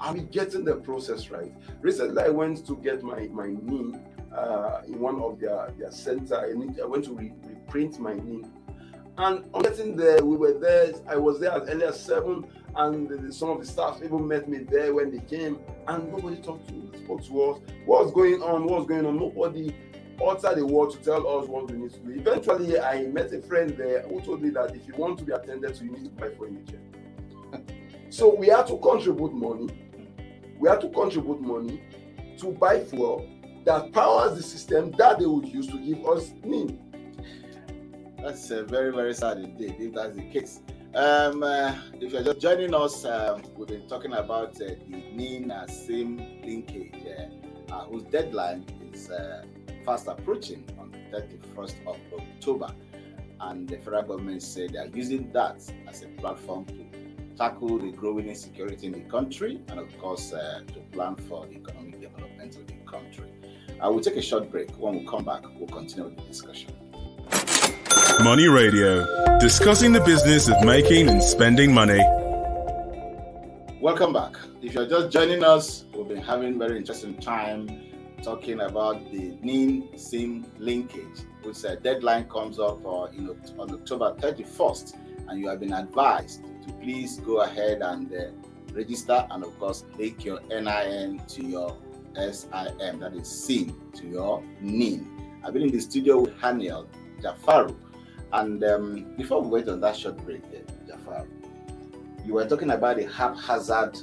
are 0.00 0.12
we 0.12 0.20
getting 0.22 0.64
the 0.64 0.76
process 0.76 1.30
right? 1.30 1.52
Recently, 1.80 2.22
I 2.22 2.28
went 2.28 2.66
to 2.66 2.76
get 2.76 3.02
my 3.02 3.28
my 3.32 3.48
knee 3.48 3.94
uh, 4.34 4.82
in 4.86 5.00
one 5.00 5.20
of 5.20 5.40
their 5.40 5.72
their 5.78 5.90
center. 5.90 6.36
I, 6.36 6.50
I 6.82 6.86
went 6.86 7.04
to 7.06 7.14
re- 7.14 7.32
reprint 7.44 7.98
my 7.98 8.14
knee, 8.14 8.44
and 9.18 9.44
on 9.54 9.62
getting 9.62 9.96
there, 9.96 10.24
we 10.24 10.36
were 10.36 10.54
there. 10.54 10.92
I 11.08 11.16
was 11.16 11.40
there 11.40 11.52
as 11.52 11.68
early 11.68 11.84
as 11.84 12.02
seven, 12.02 12.46
and 12.74 13.08
the, 13.08 13.32
some 13.32 13.50
of 13.50 13.60
the 13.60 13.66
staff 13.66 14.00
even 14.04 14.26
met 14.26 14.48
me 14.48 14.58
there 14.58 14.94
when 14.94 15.10
they 15.10 15.22
came, 15.24 15.58
and 15.88 16.12
nobody 16.12 16.36
talked 16.36 16.68
to 16.68 16.74
us, 16.74 17.00
spoke 17.04 17.24
to 17.24 17.42
us. 17.42 17.60
What's 17.84 18.12
going 18.12 18.42
on? 18.42 18.66
What's 18.66 18.86
going 18.86 19.06
on? 19.06 19.18
Nobody 19.18 19.74
uttered 20.24 20.58
a 20.58 20.66
word 20.66 20.90
to 20.92 20.98
tell 20.98 21.26
us 21.38 21.48
what 21.48 21.70
we 21.70 21.78
need 21.78 21.92
to 21.92 21.98
do. 22.00 22.10
Eventually, 22.10 22.78
I 22.78 23.06
met 23.06 23.32
a 23.32 23.40
friend 23.42 23.70
there 23.76 24.02
who 24.02 24.20
told 24.20 24.42
me 24.42 24.50
that 24.50 24.74
if 24.74 24.86
you 24.86 24.94
want 24.96 25.18
to 25.18 25.24
be 25.24 25.32
attended 25.32 25.74
to, 25.74 25.84
you 25.84 25.90
need 25.90 26.04
to 26.04 26.10
buy 26.10 26.30
furniture. 26.30 26.80
so 28.10 28.34
we 28.34 28.48
had 28.48 28.66
to 28.66 28.78
contribute 28.78 29.32
money 29.32 29.86
we 30.58 30.68
had 30.68 30.80
to 30.80 30.88
contribute 30.88 31.40
money 31.40 31.82
to 32.38 32.52
buy 32.52 32.80
fuel 32.80 33.28
that 33.64 33.92
powers 33.92 34.36
the 34.36 34.42
system 34.42 34.92
that 34.92 35.18
they 35.18 35.26
would 35.26 35.46
use 35.46 35.66
to 35.66 35.78
give 35.78 36.06
us 36.06 36.32
NIN. 36.44 36.78
That's 38.26 38.50
uh, 38.50 38.64
very, 38.64 38.92
very 38.92 39.14
sad 39.14 39.38
indeed, 39.38 39.76
if 39.78 39.94
that's 39.94 40.16
the 40.16 40.24
case. 40.24 40.58
Um, 40.96 41.44
uh, 41.44 41.76
if 42.00 42.10
you're 42.10 42.24
just 42.24 42.40
joining 42.40 42.74
us, 42.74 43.04
uh, 43.04 43.38
we've 43.56 43.68
been 43.68 43.86
talking 43.86 44.14
about 44.14 44.60
uh, 44.60 44.70
the 44.90 45.04
NIN 45.14 45.52
SIM 45.68 46.16
linkage, 46.42 47.06
uh, 47.70 47.84
whose 47.84 48.02
deadline 48.10 48.64
is 48.92 49.08
fast 49.84 50.08
approaching 50.08 50.64
on 50.76 50.90
the 50.90 50.98
31st 51.16 51.86
of 51.86 51.98
October. 52.18 52.74
And 53.42 53.68
the 53.68 53.76
federal 53.76 54.02
government 54.02 54.42
said 54.42 54.70
they 54.72 54.78
are 54.78 54.88
using 54.88 55.30
that 55.30 55.62
as 55.86 56.02
a 56.02 56.08
platform 56.20 56.64
to 56.64 56.84
tackle 57.36 57.78
the 57.78 57.92
growing 57.92 58.26
insecurity 58.26 58.88
in 58.88 58.92
the 58.92 59.08
country 59.08 59.60
and, 59.68 59.78
of 59.78 59.96
course, 59.98 60.30
to 60.30 60.80
plan 60.90 61.14
for 61.14 61.46
the 61.46 61.58
economic 61.58 62.00
development 62.00 62.56
of 62.56 62.66
the 62.66 62.74
country. 62.90 63.30
I 63.80 63.88
will 63.88 64.00
take 64.00 64.16
a 64.16 64.22
short 64.22 64.50
break. 64.50 64.72
When 64.72 64.98
we 64.98 65.06
come 65.06 65.24
back, 65.24 65.44
we'll 65.60 65.68
continue 65.68 66.06
with 66.06 66.16
the 66.16 66.22
discussion. 66.22 66.74
Money 68.26 68.48
Radio, 68.48 69.38
discussing 69.38 69.92
the 69.92 70.00
business 70.00 70.48
of 70.48 70.64
making 70.64 71.08
and 71.08 71.22
spending 71.22 71.72
money. 71.72 72.02
Welcome 73.80 74.12
back. 74.12 74.34
If 74.60 74.74
you're 74.74 74.88
just 74.88 75.12
joining 75.12 75.44
us, 75.44 75.84
we've 75.94 76.08
been 76.08 76.24
having 76.24 76.56
a 76.56 76.58
very 76.58 76.76
interesting 76.76 77.16
time 77.18 77.68
talking 78.24 78.62
about 78.62 79.12
the 79.12 79.38
NIN 79.42 79.96
SIM 79.96 80.44
linkage, 80.58 81.20
which 81.42 81.64
uh, 81.64 81.76
deadline 81.76 82.28
comes 82.28 82.58
up 82.58 82.84
uh, 82.84 83.04
in, 83.16 83.28
on 83.60 83.72
October 83.72 84.16
31st, 84.18 84.96
and 85.28 85.38
you 85.38 85.48
have 85.48 85.60
been 85.60 85.72
advised 85.72 86.42
to 86.66 86.72
please 86.82 87.20
go 87.20 87.42
ahead 87.42 87.80
and 87.80 88.12
uh, 88.12 88.30
register 88.72 89.24
and 89.30 89.44
of 89.44 89.56
course 89.60 89.84
link 89.98 90.24
your 90.24 90.40
NIN 90.48 91.22
to 91.28 91.44
your 91.44 91.76
SIM, 92.16 92.98
that 92.98 93.12
is 93.14 93.28
SIM 93.28 93.80
to 93.94 94.04
your 94.08 94.42
NIN. 94.60 95.08
I've 95.44 95.52
been 95.52 95.62
in 95.62 95.70
the 95.70 95.80
studio 95.80 96.22
with 96.22 96.36
Haniel 96.40 96.88
Jafaru. 97.22 97.85
And 98.32 98.62
um, 98.64 99.06
before 99.16 99.40
we 99.42 99.48
went 99.48 99.68
on 99.68 99.80
that 99.80 99.96
short 99.96 100.16
break, 100.24 100.42
Jafaru, 100.86 101.26
you 102.24 102.34
were 102.34 102.46
talking 102.46 102.70
about 102.70 102.96
the 102.96 103.06
haphazard 103.06 103.98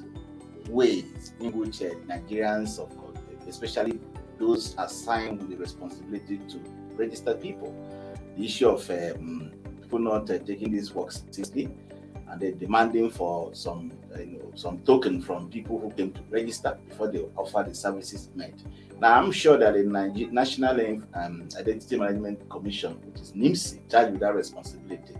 ways 0.69 1.33
in 1.39 1.51
which 1.51 1.81
uh, 1.81 1.89
Nigerians, 2.07 2.79
of 2.79 2.95
course, 2.97 3.17
especially 3.47 3.99
those 4.39 4.75
assigned 4.77 5.39
with 5.39 5.49
the 5.49 5.57
responsibility 5.57 6.37
to 6.49 6.59
register 6.95 7.33
people, 7.35 7.75
the 8.37 8.45
issue 8.45 8.69
of 8.69 8.89
um, 8.89 9.51
people 9.81 9.99
not 9.99 10.29
uh, 10.29 10.39
taking 10.39 10.71
this 10.71 10.93
work 10.95 11.11
seriously, 11.11 11.69
and 12.33 12.41
they're 12.41 12.51
demanding 12.51 13.09
for 13.11 13.53
some 13.53 13.91
uh, 14.15 14.19
you 14.19 14.39
know 14.39 14.51
some 14.55 14.79
token 14.79 15.21
from 15.21 15.49
people 15.49 15.79
who 15.79 15.91
came 15.91 16.11
to 16.11 16.21
register 16.31 16.77
before 16.89 17.07
they 17.07 17.19
offer 17.35 17.63
the 17.67 17.75
services 17.75 18.29
met. 18.35 18.53
Now 18.99 19.21
I'm 19.21 19.31
sure 19.31 19.57
that 19.57 19.73
the 19.75 20.29
National 20.31 20.79
um, 21.13 21.47
Identity 21.57 21.97
Management 21.97 22.49
Commission, 22.49 22.93
which 23.05 23.21
is 23.21 23.33
NIMC, 23.33 23.89
charged 23.89 24.11
with 24.13 24.21
that 24.21 24.33
responsibility, 24.33 25.13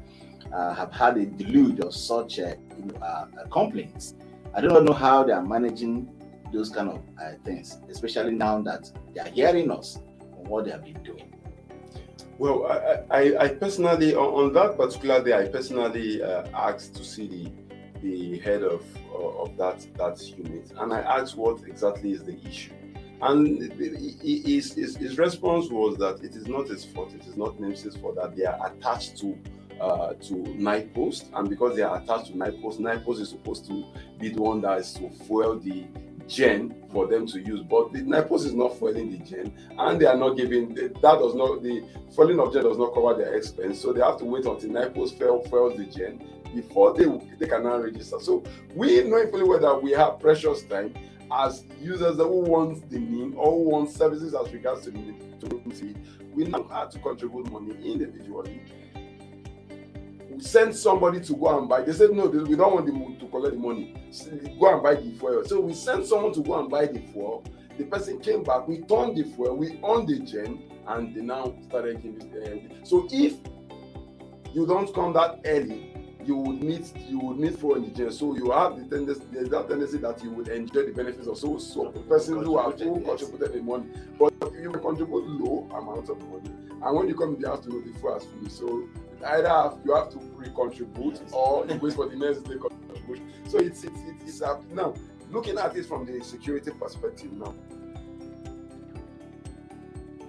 uh, 0.52 0.74
have 0.74 0.92
had 0.92 1.18
a 1.18 1.26
deluge 1.26 1.80
of 1.80 1.94
such 1.94 2.40
uh, 2.40 2.56
uh, 3.02 3.06
uh, 3.06 3.26
complaints. 3.52 4.16
I 4.56 4.62
do 4.62 4.68
not 4.70 4.84
know 4.84 4.94
how 4.94 5.24
they 5.24 5.34
are 5.34 5.46
managing 5.46 6.10
those 6.52 6.70
kind 6.70 6.90
of 6.90 7.02
uh, 7.22 7.34
things, 7.44 7.78
especially 7.90 8.32
now 8.34 8.62
that 8.62 8.92
they 9.14 9.22
are 9.22 9.30
hearing 9.30 9.70
us 9.72 10.00
on 10.38 10.46
what 10.46 10.66
they 10.66 10.72
have 10.72 10.84
been 10.84 11.02
doing. 11.04 11.33
Well, 12.38 12.66
I, 12.66 13.20
I, 13.20 13.44
I 13.44 13.48
personally, 13.50 14.16
on, 14.16 14.46
on, 14.46 14.54
that 14.54 14.76
particular 14.76 15.24
day, 15.24 15.34
I 15.34 15.48
personally 15.48 16.22
uh, 16.22 16.48
asked 16.54 16.96
to 16.96 17.04
see 17.04 17.28
the 17.28 17.52
the 18.02 18.38
head 18.40 18.64
of 18.64 18.84
of 19.14 19.56
that 19.58 19.88
that 19.96 20.22
unit, 20.38 20.72
and 20.78 20.92
I 20.92 21.00
asked 21.00 21.38
what 21.38 21.64
exactly 21.66 22.12
is 22.12 22.24
the 22.24 22.38
issue. 22.46 22.74
And 23.22 23.72
his, 23.80 24.74
his, 24.74 24.98
his 24.98 25.18
response 25.18 25.70
was 25.70 25.96
that 25.98 26.22
it 26.22 26.36
is 26.36 26.46
not 26.48 26.68
his 26.68 26.84
fault, 26.84 27.14
it 27.14 27.26
is 27.26 27.38
not 27.38 27.58
NIMC's 27.58 27.96
fault 27.96 28.16
that 28.16 28.36
they 28.36 28.44
are 28.44 28.60
attached 28.68 29.18
to 29.20 29.38
uh, 29.80 30.14
to 30.14 30.34
NIPOST, 30.34 31.30
and 31.34 31.50
because 31.50 31.76
they 31.76 31.82
are 31.84 32.02
attached 32.02 32.28
to 32.28 32.34
NIPOST, 32.34 32.80
NIPOST 32.80 33.20
is 33.22 33.30
supposed 33.30 33.66
to 33.68 33.86
be 34.20 34.30
the 34.30 34.42
one 34.42 34.62
that 34.62 34.80
is 34.80 34.94
to 34.94 35.10
fuel 35.26 35.60
the 35.60 35.86
gen 36.28 36.74
for 36.92 37.08
them 37.08 37.28
to 37.28 37.40
use, 37.40 37.62
but 37.62 37.92
the 37.94 38.00
NIPOST 38.00 38.46
is 38.46 38.54
not 38.54 38.78
fueling 38.78 39.12
the 39.12 39.18
gen, 39.18 39.54
and 39.78 40.00
they 40.00 40.06
are 40.06 40.18
not 40.18 40.36
giving 40.36 40.74
that 40.74 41.02
does 41.02 41.36
not 41.36 41.64
the 41.64 41.84
fueling 42.14 42.40
of 42.40 42.54
gen 42.54 42.64
does 42.64 42.78
not 42.78 42.94
cover 42.94 43.16
their 43.16 43.36
expense, 43.36 43.82
so 43.82 43.94
they 43.94 44.02
have 44.02 44.18
to 44.20 44.26
wait 44.26 44.46
until 44.46 44.70
NIPOST 44.70 45.18
fuel, 45.18 45.76
the 45.76 45.86
gen 45.86 46.22
before 46.56 46.94
they 46.94 47.06
they 47.40 47.48
can 47.48 47.64
now 47.64 47.78
register. 47.78 48.20
So 48.20 48.44
we 48.76 49.04
know 49.04 49.26
fully 49.28 49.44
well 49.44 49.60
that 49.60 49.82
we 49.82 49.92
have 49.92 50.20
precious 50.20 50.64
time 50.64 50.94
as 51.32 51.64
users 51.82 52.18
who 52.18 52.28
want 52.28 52.90
the 52.90 53.00
NIN 53.00 53.34
or 53.36 53.52
who 53.52 53.70
want 53.70 53.90
services 53.90 54.36
as 54.36 54.52
regards 54.54 54.86
to 54.86 54.92
the 54.92 55.14
to 55.50 55.96
we 56.34 56.46
now 56.46 56.64
have 56.64 56.90
to 56.90 57.00
contribute 57.00 57.52
money 57.52 57.76
individually 57.84 58.62
send 60.40 60.76
somebody 60.76 61.20
to 61.22 61.34
go 61.34 61.58
and 61.60 61.68
buy. 61.70 61.82
They 61.82 61.94
said, 61.94 62.12
no, 62.12 62.26
we 62.28 62.56
don't 62.56 62.74
want 62.74 62.86
them 62.86 63.18
to 63.20 63.28
collect 63.28 63.56
the 63.56 63.60
money. 63.60 63.96
Go 64.60 64.74
and 64.74 64.84
buy 64.84 64.96
the 64.96 65.12
fuel. 65.18 65.44
So 65.46 65.60
we 65.62 65.74
sent 65.74 66.06
someone 66.06 66.34
to 66.34 66.42
go 66.42 66.60
and 66.60 66.70
buy 66.70 66.86
the 66.88 67.00
fuel. 67.00 67.44
The 67.78 67.86
person 67.86 68.20
came 68.20 68.44
back, 68.44 68.68
we 68.68 68.82
turned 68.82 69.18
the 69.18 69.24
fuel, 69.24 69.58
we 69.58 69.80
on 69.82 70.06
the 70.06 70.20
gen, 70.20 70.62
and 70.88 71.16
they 71.16 71.22
now 71.22 71.56
started 71.68 72.02
giving. 72.04 72.32
Uh, 72.32 72.86
so 72.86 73.08
if 73.12 73.34
you 74.54 74.68
don't 74.68 74.94
come 74.94 75.14
that 75.14 75.40
early, 75.46 75.94
you 76.24 76.38
would 76.38 76.62
need 76.62 76.86
you 77.08 77.20
would 77.20 77.38
need 77.38 77.58
for 77.58 77.76
in 77.76 77.84
the 77.84 77.90
gen. 77.90 78.12
So 78.12 78.36
you 78.36 78.52
have 78.52 78.78
the 78.78 78.96
tendency, 78.96 79.24
there's 79.32 79.50
that 79.50 79.68
tendency 79.68 79.98
that 79.98 80.24
you 80.24 80.32
would 80.32 80.50
enjoy 80.50 80.86
the 80.86 80.92
benefits 80.92 81.28
of 81.28 81.38
so 81.38 81.58
so 81.58 81.90
persons 82.08 82.46
who 82.46 82.58
have 82.60 82.80
who 82.80 83.02
contributed 83.02 83.54
the 83.54 83.62
money. 83.62 83.86
But 84.20 84.34
you 84.54 84.72
contribute 84.72 85.26
low 85.26 85.68
amounts 85.76 86.10
of 86.10 86.20
money, 86.30 86.52
and 86.70 86.96
when 86.96 87.08
you 87.08 87.16
come 87.16 87.36
in 87.36 87.42
the 87.42 87.52
afternoon, 87.52 87.92
the 87.92 88.00
fuel 88.00 88.14
has 88.14 88.26
finished. 88.26 88.58
So 88.58 88.88
either 89.24 89.50
have, 89.50 89.78
you 89.86 89.94
have 89.96 90.10
to 90.12 90.20
re-contribute 90.36 91.22
or 91.32 91.66
you 91.66 91.76
wait 91.76 91.94
for 91.94 92.08
the 92.08 92.16
next 92.16 92.42
day 92.44 92.56
contribution. 92.58 93.32
So 93.48 93.58
it's 93.60 93.84
it's 93.84 94.00
it's, 94.08 94.24
it's 94.24 94.42
uh, 94.42 94.62
now 94.72 94.94
looking 95.30 95.58
at 95.58 95.76
it 95.76 95.86
from 95.86 96.06
the 96.06 96.24
security 96.24 96.72
perspective 96.72 97.32
now. 97.34 97.54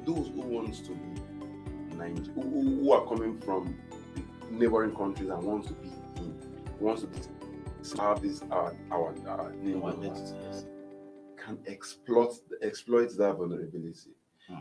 Those 0.05 0.29
who 0.29 0.43
wants 0.43 0.81
to 0.81 0.91
be 0.91 1.97
Nigeria, 1.97 2.31
who, 2.35 2.81
who 2.81 2.93
are 2.93 3.07
coming 3.07 3.41
from 3.41 3.77
neighboring 4.51 4.95
countries 4.95 5.31
and 5.31 5.43
wants 5.43 5.69
to 5.69 5.75
be 5.75 5.89
in, 6.17 6.39
wants 6.81 7.03
to 7.03 7.07
be, 7.09 7.19
have 7.99 8.21
this 8.23 8.43
our 8.51 8.75
our, 8.91 9.15
our 9.29 9.53
name 9.53 9.85
identity, 9.85 10.35
yes. 10.43 10.65
can 11.37 11.59
exploit 11.67 12.35
exploit 12.63 13.17
that 13.17 13.37
vulnerability. 13.37 14.11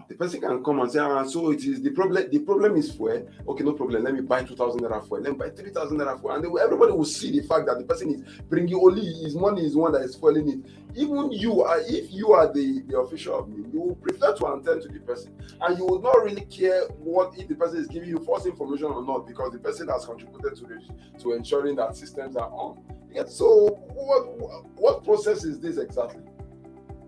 The 0.07 0.15
person 0.15 0.39
can 0.39 0.63
come 0.63 0.79
and 0.79 0.89
say, 0.89 0.99
ah, 0.99 1.25
so 1.25 1.51
it 1.51 1.65
is 1.65 1.81
the 1.81 1.89
problem. 1.91 2.29
The 2.31 2.39
problem 2.39 2.77
is 2.77 2.91
fuel. 2.91 3.27
Okay, 3.47 3.63
no 3.65 3.73
problem. 3.73 4.03
Let 4.03 4.13
me 4.13 4.21
buy 4.21 4.43
two 4.43 4.55
thousand 4.55 4.79
naira 4.79 5.05
fuel. 5.05 5.19
Let 5.19 5.33
me 5.33 5.37
buy 5.37 5.49
three 5.49 5.71
thousand 5.71 5.97
naira 5.97 6.17
fuel, 6.21 6.35
and 6.35 6.45
everybody 6.59 6.93
will 6.93 7.03
see 7.03 7.31
the 7.37 7.45
fact 7.45 7.65
that 7.65 7.79
the 7.79 7.83
person 7.83 8.09
is 8.15 8.41
bringing 8.43 8.75
only 8.75 9.01
his 9.01 9.35
money 9.35 9.65
is 9.65 9.75
one 9.75 9.91
that 9.91 10.03
is 10.03 10.15
fueling 10.15 10.49
it. 10.49 10.59
Even 10.95 11.33
you 11.33 11.63
are, 11.63 11.79
if 11.81 12.13
you 12.13 12.31
are 12.31 12.51
the 12.53 12.81
the 12.87 12.97
official 12.97 13.39
of 13.39 13.49
me, 13.49 13.65
you 13.73 13.81
will 13.81 13.95
prefer 13.95 14.33
to 14.33 14.53
attend 14.53 14.83
to 14.83 14.87
the 14.87 14.99
person, 14.99 15.35
and 15.59 15.77
you 15.77 15.85
will 15.85 16.01
not 16.01 16.23
really 16.23 16.45
care 16.45 16.83
what 16.99 17.37
if 17.37 17.49
the 17.49 17.55
person 17.55 17.79
is 17.79 17.87
giving 17.87 18.07
you 18.07 18.19
false 18.19 18.45
information 18.45 18.85
or 18.85 19.03
not, 19.03 19.27
because 19.27 19.51
the 19.51 19.59
person 19.59 19.89
has 19.89 20.05
contributed 20.05 20.55
to 20.55 20.63
the, 20.63 21.19
to 21.19 21.33
ensuring 21.33 21.75
that 21.75 21.97
systems 21.97 22.37
are 22.37 22.49
on. 22.51 22.81
Yeah, 23.11 23.25
so 23.27 23.81
what 23.93 24.79
what 24.79 25.03
process 25.03 25.43
is 25.43 25.59
this 25.59 25.77
exactly? 25.77 26.21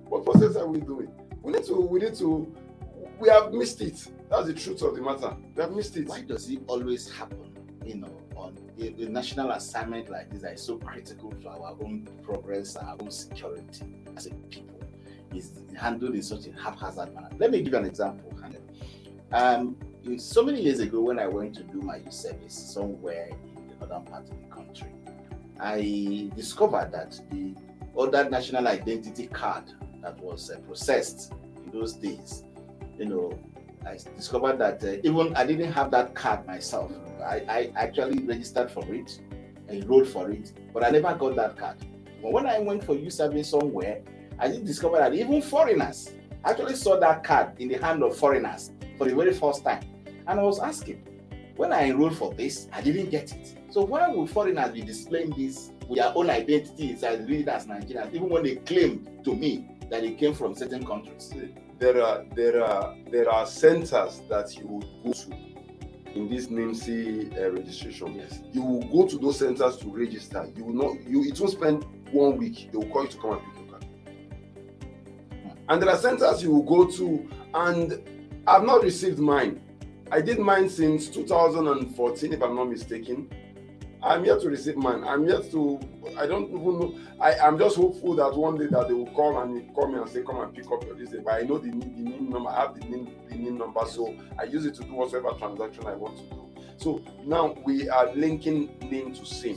What 0.08 0.26
process 0.26 0.58
are 0.58 0.68
we 0.68 0.82
doing? 0.82 1.10
We 1.42 1.54
need 1.54 1.64
to 1.66 1.76
we 1.80 2.00
need 2.00 2.16
to 2.16 2.54
we 3.20 3.30
have 3.30 3.54
missed 3.54 3.82
it. 3.82 4.08
That's 4.30 4.48
the 4.48 4.54
truth 4.54 4.82
of 4.82 4.96
the 4.96 5.02
matter. 5.02 5.36
We 5.56 5.62
have 5.62 5.72
missed 5.72 5.98
it. 5.98 6.08
Why 6.08 6.22
does 6.22 6.50
it 6.50 6.60
always 6.68 7.12
happen, 7.12 7.56
you 7.86 7.96
know, 7.96 8.22
on 8.36 8.58
a, 8.80 8.88
a 9.04 9.10
national 9.10 9.52
assignment 9.52 10.10
like 10.10 10.30
this 10.32 10.42
that 10.42 10.54
is 10.54 10.62
so 10.62 10.78
critical 10.78 11.32
to 11.32 11.50
our 11.50 11.76
own 11.82 12.08
progress, 12.24 12.76
our 12.76 12.96
own 13.00 13.12
security 13.12 13.86
as 14.16 14.26
a 14.28 14.34
people, 14.50 14.80
is 15.34 15.52
handled 15.78 16.16
in 16.16 16.24
such 16.24 16.48
a 16.48 16.52
haphazard 16.54 17.14
manner? 17.14 17.30
Let 17.38 17.52
me 17.52 17.62
give 17.62 17.74
you 17.74 17.80
an 17.80 17.86
example. 17.86 18.32
Um, 19.36 19.76
so 20.18 20.44
many 20.44 20.62
years 20.62 20.80
ago, 20.80 21.02
when 21.02 21.20
I 21.20 21.28
went 21.28 21.56
to 21.56 21.64
do 21.64 21.82
my 21.82 21.98
youth 21.98 22.14
service 22.14 22.54
somewhere 22.54 23.28
in 23.28 23.68
the 23.68 23.86
northern 23.86 24.06
part 24.06 24.30
of 24.30 24.40
the 24.40 24.56
country, 24.56 24.88
I 25.60 26.32
discovered 26.38 26.94
that 26.94 27.20
the 27.32 27.54
other 28.00 28.30
national 28.30 28.66
identity 28.66 29.28
card 29.28 29.66
that 30.02 30.18
was 30.22 30.50
uh, 30.50 30.60
processed 30.60 31.34
in 31.66 31.72
those 31.72 31.96
days, 31.96 32.45
you 32.98 33.06
know, 33.06 33.40
I 33.86 33.98
discovered 34.18 34.58
that 34.60 34.84
uh, 34.84 34.98
even 35.04 35.36
I 35.36 35.46
didn't 35.46 35.72
have 35.72 35.92
that 35.92 36.16
card 36.16 36.46
myself. 36.48 36.92
I, 37.24 37.42
I 37.48 37.72
actually 37.76 38.24
registered 38.24 38.72
for 38.72 38.84
it, 38.94 39.20
I 39.70 39.74
enrolled 39.74 40.08
for 40.08 40.32
it, 40.32 40.54
but 40.74 40.84
I 40.84 40.90
never 40.90 41.14
got 41.16 41.36
that 41.36 41.58
card. 41.58 41.78
But 42.22 42.32
when 42.32 42.46
I 42.46 42.60
went 42.60 42.84
for 42.84 42.96
youth 42.96 43.14
service 43.14 43.50
somewhere, 43.50 44.02
I 44.40 44.48
did 44.48 44.66
discover 44.66 44.98
that 44.98 45.14
even 45.14 45.42
foreigners 45.42 46.12
actually 46.44 46.76
saw 46.76 47.00
that 47.00 47.24
card 47.24 47.60
in 47.60 47.70
the 47.70 47.76
hand 47.78 48.04
of 48.04 48.18
foreigners 48.18 48.72
for 48.98 49.08
the 49.08 49.16
very 49.16 49.34
first 49.34 49.64
time. 49.64 49.84
And 50.28 50.40
I 50.40 50.44
was 50.44 50.60
asking, 50.60 51.04
when 51.56 51.72
I 51.72 51.86
enrolled 51.90 52.18
for 52.18 52.34
this, 52.34 52.68
I 52.74 52.82
didn't 52.82 53.10
get 53.12 53.32
it. 53.32 53.58
So 53.70 53.84
why 53.84 54.08
would 54.08 54.30
foreigners 54.30 54.72
be 54.72 54.82
displaying 54.82 55.32
this 55.38 55.72
with 55.88 56.00
their 56.00 56.12
own 56.16 56.30
identities 56.30 57.04
as 57.04 57.28
read 57.28 57.48
as 57.48 57.68
Nigerians, 57.68 58.14
even 58.14 58.30
when 58.30 58.44
they 58.44 58.56
claim 58.56 59.08
to 59.24 59.36
me 59.36 59.68
that 59.90 60.02
they 60.02 60.12
came 60.12 60.34
from 60.34 60.56
certain 60.56 60.86
countries? 60.86 61.34
There 61.78 62.02
are 62.02 62.24
there 62.36 62.64
are 62.64 62.96
there 63.12 63.30
are 63.30 63.46
centers 63.46 64.22
that 64.30 64.56
you 64.58 64.68
would 64.68 64.88
go 65.04 65.12
to 65.12 65.32
in 66.16 66.30
this 66.30 66.48
NIMC 66.48 67.38
uh, 67.38 67.52
registration. 67.52 68.16
Yes. 68.16 68.40
You 68.54 68.64
will 68.64 68.84
go 68.84 69.08
to 69.08 69.18
those 69.18 69.40
centers 69.40 69.78
to 69.78 69.90
register. 69.90 70.50
You 70.56 70.64
will 70.66 70.74
not 70.74 71.08
you 71.08 71.24
it 71.24 71.40
won't 71.40 71.52
spend 71.52 71.86
one 72.12 72.38
week. 72.38 72.70
They 72.72 72.78
will 72.78 72.88
call 72.88 73.04
you 73.04 73.10
to 73.10 73.18
come 73.18 73.32
and 73.34 73.42
pick 73.42 73.56
your 73.56 73.70
card. 73.72 73.86
And 75.68 75.82
there 75.82 75.90
are 75.90 75.98
centers 75.98 76.42
you 76.42 76.52
will 76.52 76.64
go 76.64 76.90
to, 76.92 77.30
and 77.54 78.02
I've 78.48 78.64
not 78.64 78.84
received 78.84 79.20
mine. 79.20 79.62
I 80.12 80.22
did 80.22 80.40
mine 80.40 80.70
since 80.70 81.10
2014, 81.10 82.34
if 82.34 82.42
I'm 82.42 82.56
not 82.56 82.70
mistaken. 82.70 83.30
I'm 84.06 84.24
here 84.24 84.38
to 84.38 84.50
receive 84.50 84.78
mine. 84.78 85.04
I'm 85.04 85.28
yet 85.28 85.50
to. 85.52 85.80
I 86.16 86.28
don't 86.28 86.50
even 86.50 86.80
know. 86.80 87.00
I 87.20 87.34
am 87.48 87.58
just 87.58 87.76
hopeful 87.76 88.16
that 88.18 88.38
one 88.38 88.56
day 88.56 88.68
that 88.68 88.88
they 88.88 88.94
will 88.94 89.08
call 89.08 89.42
and 89.42 89.74
call 89.74 89.88
me 89.88 89.98
and 89.98 90.08
say, 90.08 90.22
"Come 90.22 90.42
and 90.42 90.54
pick 90.54 90.72
up 90.72 90.86
your 90.86 90.96
this." 90.96 91.10
But 91.10 91.34
I 91.34 91.42
know 91.42 91.58
the 91.58 91.72
the 91.72 92.04
NIN 92.04 92.30
number. 92.30 92.50
I 92.50 92.62
have 92.62 92.76
the 92.76 92.82
NIN, 92.82 93.10
the 93.28 93.36
NIN 93.36 93.58
number, 93.58 93.82
so 93.88 94.16
I 94.40 94.44
use 94.44 94.68
it 94.68 94.76
to 94.76 94.84
do 94.84 94.94
whatever 94.94 95.32
transaction 95.40 95.88
I 95.88 95.96
want 95.96 96.18
to 96.18 96.24
do. 96.24 96.48
So 96.78 97.02
now 97.26 97.58
we 97.66 97.90
are 97.90 98.14
linking 98.14 98.78
NIN 98.92 99.16
to 99.16 99.26
SIM. 99.26 99.56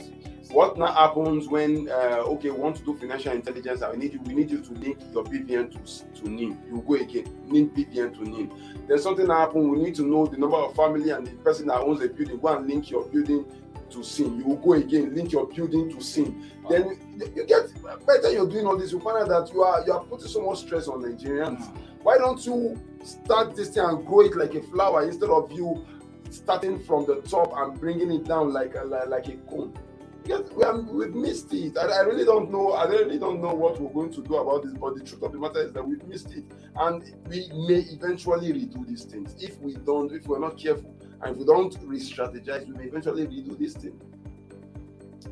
What 0.49 0.79
now 0.79 0.93
happens 0.93 1.47
when 1.47 1.87
uh, 1.87 2.23
okay, 2.25 2.49
we 2.49 2.57
want 2.57 2.77
to 2.77 2.83
do 2.83 2.97
financial 2.97 3.33
intelligence? 3.33 3.83
We 3.91 3.97
need 3.97 4.13
you. 4.13 4.21
We 4.21 4.33
need 4.33 4.49
you 4.49 4.61
to 4.61 4.73
link 4.73 4.97
your 5.13 5.25
BVN 5.25 5.71
to 5.73 6.21
to 6.21 6.27
NIN. 6.27 6.57
You 6.65 6.83
go 6.87 6.95
again, 6.95 7.25
NIN 7.45 7.69
BVN 7.69 8.15
to 8.15 8.23
NIN. 8.23 8.51
Then 8.87 8.97
something 8.97 9.27
happen. 9.27 9.69
We 9.69 9.77
need 9.77 9.93
to 9.95 10.01
know 10.01 10.25
the 10.25 10.37
number 10.37 10.57
of 10.57 10.75
family 10.75 11.11
and 11.11 11.27
the 11.27 11.33
person 11.33 11.67
that 11.67 11.81
owns 11.81 11.99
the 11.99 12.09
building. 12.09 12.39
Go 12.39 12.47
and 12.47 12.65
link 12.67 12.89
your 12.89 13.05
building 13.05 13.45
to 13.91 14.03
SIM. 14.03 14.39
You 14.39 14.45
will 14.45 14.55
go 14.57 14.73
again, 14.73 15.15
link 15.15 15.31
your 15.31 15.47
building 15.47 15.89
to 15.91 16.01
SIM. 16.01 16.43
Then 16.69 16.99
you 17.35 17.45
get 17.45 17.71
better. 18.05 18.31
You're 18.31 18.49
doing 18.49 18.65
all 18.65 18.77
this. 18.77 18.91
You 18.91 18.99
find 18.99 19.17
out 19.17 19.29
that 19.29 19.53
you 19.53 19.61
are 19.63 19.85
you 19.85 19.93
are 19.93 20.03
putting 20.03 20.27
so 20.27 20.41
much 20.41 20.59
stress 20.59 20.87
on 20.87 21.01
Nigerians. 21.01 21.65
Hmm. 21.65 21.77
Why 22.03 22.17
don't 22.17 22.43
you 22.45 22.79
start 23.03 23.55
this 23.55 23.69
thing 23.69 23.83
and 23.83 24.05
grow 24.05 24.21
it 24.21 24.35
like 24.35 24.55
a 24.55 24.61
flower 24.63 25.05
instead 25.05 25.29
of 25.29 25.51
you 25.51 25.85
starting 26.29 26.79
from 26.83 27.05
the 27.05 27.21
top 27.21 27.51
and 27.55 27.79
bringing 27.79 28.11
it 28.11 28.23
down 28.25 28.53
like 28.53 28.75
a, 28.75 28.83
like 28.83 29.27
a 29.27 29.35
cone? 29.49 29.73
Yes, 30.25 30.41
we 30.55 30.63
have, 30.63 30.85
we've 30.89 31.15
missed 31.15 31.51
it. 31.53 31.77
I, 31.77 31.87
I 31.87 31.99
really 32.01 32.25
don't 32.25 32.51
know. 32.51 32.73
I 32.73 32.85
really 32.85 33.17
don't 33.17 33.41
know 33.41 33.53
what 33.53 33.81
we're 33.81 33.91
going 33.91 34.13
to 34.13 34.21
do 34.21 34.35
about 34.35 34.63
this. 34.63 34.73
But 34.73 34.95
the 34.95 35.03
truth 35.03 35.23
of 35.23 35.31
the 35.31 35.39
matter 35.39 35.61
is 35.61 35.73
that 35.73 35.85
we've 35.85 36.05
missed 36.07 36.31
it, 36.33 36.43
and 36.75 37.03
we 37.27 37.49
may 37.67 37.79
eventually 37.91 38.53
redo 38.53 38.85
these 38.87 39.05
things 39.05 39.35
if 39.39 39.59
we 39.59 39.73
don't. 39.75 40.11
If 40.11 40.27
we're 40.27 40.39
not 40.39 40.57
careful, 40.57 40.93
and 41.21 41.31
if 41.31 41.37
we 41.37 41.45
don't 41.45 41.75
re-strategize, 41.83 42.67
we 42.67 42.73
may 42.75 42.85
eventually 42.85 43.25
redo 43.27 43.57
this 43.57 43.73
thing. 43.73 43.99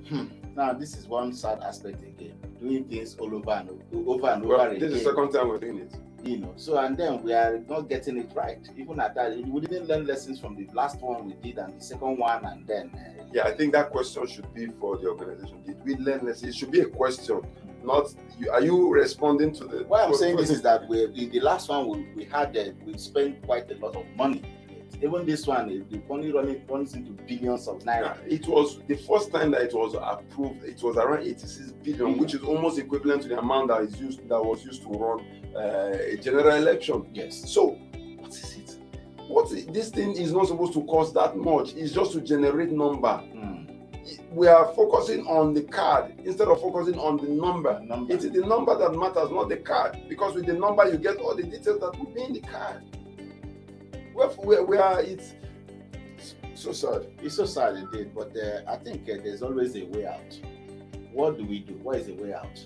Hmm. 0.10 0.26
Now, 0.56 0.74
this 0.74 0.96
is 0.96 1.08
one 1.08 1.34
sad 1.34 1.62
aspect 1.64 2.02
again. 2.02 2.34
Doing 2.60 2.86
things 2.86 3.16
all 3.20 3.34
over 3.36 3.52
and 3.52 3.70
over 3.94 4.30
and 4.32 4.46
Well, 4.46 4.62
over 4.62 4.70
again. 4.70 4.80
this 4.80 4.94
is 4.94 5.04
the 5.04 5.10
second 5.12 5.32
time 5.32 5.50
we're 5.50 5.60
doing 5.60 5.80
it. 5.80 5.94
you 6.24 6.38
know. 6.40 6.54
So 6.56 6.78
and 6.78 6.98
then 6.98 7.22
we 7.24 7.34
are 7.34 7.60
not 7.70 7.88
getting 7.90 8.18
it 8.18 8.32
right. 8.36 8.60
Even 8.76 9.00
at 9.00 9.14
that, 9.16 9.38
we 9.38 9.62
didn't 9.62 9.88
learn 9.88 10.06
lessons 10.08 10.40
from 10.40 10.56
the 10.56 10.68
last 10.74 11.00
one 11.02 11.26
we 11.26 11.34
did 11.34 11.58
and 11.60 11.80
the 11.80 11.84
second 11.84 12.18
one, 12.18 12.44
and 12.46 12.66
then 12.66 12.92
uh, 12.96 13.24
Yeah, 13.32 13.44
I 13.44 13.52
think 13.56 13.74
that 13.74 13.92
question 13.92 14.26
should 14.28 14.52
be 14.54 14.68
for 14.80 14.98
the 14.98 15.08
organization. 15.10 15.62
Did 15.64 15.84
we 15.86 15.96
learn 15.96 16.26
lessons? 16.26 16.56
It 16.56 16.58
should 16.58 16.72
be 16.72 16.80
a 16.82 16.86
question, 16.88 17.42
not 17.84 18.14
you, 18.40 18.50
are 18.52 18.62
you 18.62 18.92
responding 18.92 19.54
to 19.54 19.66
the 19.66 19.84
Why 19.84 20.04
I'm 20.04 20.16
saying 20.16 20.38
this 20.38 20.50
is 20.50 20.62
that 20.64 20.88
we 20.90 21.04
in 21.06 21.30
the 21.30 21.40
last 21.42 21.70
one 21.70 21.88
we, 21.88 22.08
we 22.16 22.24
had 22.26 22.58
uh, 22.58 22.72
we 22.86 22.98
spent 22.98 23.42
quite 23.44 23.70
a 23.72 23.76
lot 23.76 23.96
of 23.96 24.06
money. 24.18 24.42
Even 25.02 25.26
this 25.26 25.46
one, 25.46 25.66
uh, 25.70 25.84
the 25.92 26.02
money 26.10 26.32
running 26.32 26.62
runs 26.68 26.94
into 26.96 27.12
billions 27.12 27.68
of 27.68 27.82
Yeah, 27.86 28.02
naira. 28.16 28.18
it 28.28 28.48
was 28.48 28.80
the 28.88 28.96
first 28.96 29.32
time 29.32 29.52
that 29.52 29.62
it 29.62 29.74
was 29.74 29.94
approved. 29.94 30.64
It 30.64 30.82
was 30.82 30.98
around 30.98 31.24
86 31.28 31.72
billion, 31.84 32.18
which 32.18 32.34
is 32.34 32.42
almost 32.42 32.80
equivalent 32.80 33.22
to 33.24 33.28
the 33.28 33.38
amount 33.38 33.68
that 33.68 33.82
is 33.82 34.00
used 34.02 34.28
that 34.28 34.44
was 34.44 34.66
used 34.66 34.82
to 34.84 34.90
run 34.90 35.20
uh, 35.56 35.98
a 36.14 36.18
general 36.18 36.56
election. 36.56 37.08
Yes. 37.14 37.48
So, 37.52 37.78
what 38.18 38.32
is 38.32 38.56
it? 38.58 38.78
What 39.28 39.52
is, 39.52 39.68
this 39.68 39.90
thing 39.90 40.14
is 40.14 40.32
not 40.32 40.48
supposed 40.48 40.74
to 40.74 40.84
cost 40.86 41.14
that 41.14 41.38
much. 41.38 41.74
It's 41.76 41.92
just 41.94 42.14
to 42.14 42.22
generate 42.22 42.72
number. 42.72 43.08
Mm. 43.36 43.66
We 44.32 44.48
are 44.48 44.66
focusing 44.74 45.26
on 45.28 45.54
the 45.54 45.64
card 45.64 46.14
instead 46.24 46.48
of 46.48 46.62
focusing 46.62 46.98
on 46.98 47.18
the 47.18 47.28
number. 47.28 47.80
Number. 47.82 48.14
It 48.14 48.24
is 48.24 48.32
the 48.32 48.46
number 48.46 48.78
that 48.78 48.94
matters, 48.98 49.30
not 49.32 49.50
the 49.50 49.58
card. 49.58 49.98
Because 50.08 50.34
with 50.36 50.46
the 50.46 50.54
number, 50.54 50.88
you 50.90 50.98
get 50.98 51.18
all 51.18 51.36
the 51.36 51.44
details 51.44 51.80
that 51.82 51.98
will 52.00 52.12
be 52.14 52.24
in 52.24 52.34
the 52.34 52.40
card. 52.42 52.84
Where, 54.18 54.30
where, 54.30 54.64
where 54.64 55.00
it's 55.02 55.36
so 56.56 56.72
sad. 56.72 57.06
It's 57.22 57.36
so 57.36 57.46
sad 57.46 57.76
indeed, 57.76 58.16
but 58.16 58.36
uh, 58.36 58.62
I 58.68 58.78
think 58.78 59.04
uh, 59.04 59.22
there's 59.24 59.44
always 59.44 59.76
a 59.76 59.84
way 59.84 60.08
out. 60.08 60.40
What 61.14 61.38
do 61.38 61.46
we 61.46 61.60
do? 61.60 61.74
What 61.76 61.98
is 61.98 62.08
the 62.08 62.14
way 62.14 62.34
out? 62.34 62.60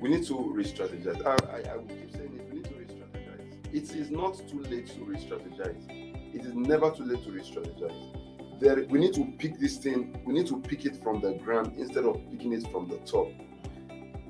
we 0.00 0.08
need 0.08 0.24
to 0.26 0.52
re-strategize. 0.54 1.24
I, 1.26 1.32
I, 1.56 1.72
I 1.72 1.76
will 1.76 1.84
keep 1.84 2.10
saying 2.12 2.32
it. 2.38 2.48
We 2.48 2.56
need 2.56 2.64
to 2.64 2.74
re-strategize. 2.74 3.74
It 3.74 3.96
is 3.96 4.10
not 4.10 4.38
too 4.48 4.60
late 4.62 4.86
to 4.86 5.04
re-strategize. 5.04 6.34
It 6.34 6.46
is 6.46 6.54
never 6.54 6.90
too 6.90 7.04
late 7.04 7.22
to 7.24 7.32
re-strategize. 7.32 8.60
There, 8.60 8.86
we 8.88 8.98
need 8.98 9.14
to 9.14 9.24
pick 9.38 9.58
this 9.58 9.76
thing. 9.76 10.22
We 10.24 10.32
need 10.32 10.46
to 10.46 10.58
pick 10.60 10.84
it 10.84 11.02
from 11.02 11.20
the 11.20 11.34
ground 11.34 11.74
instead 11.76 12.04
of 12.04 12.18
picking 12.30 12.52
it 12.52 12.66
from 12.70 12.88
the 12.88 12.96
top. 12.98 13.28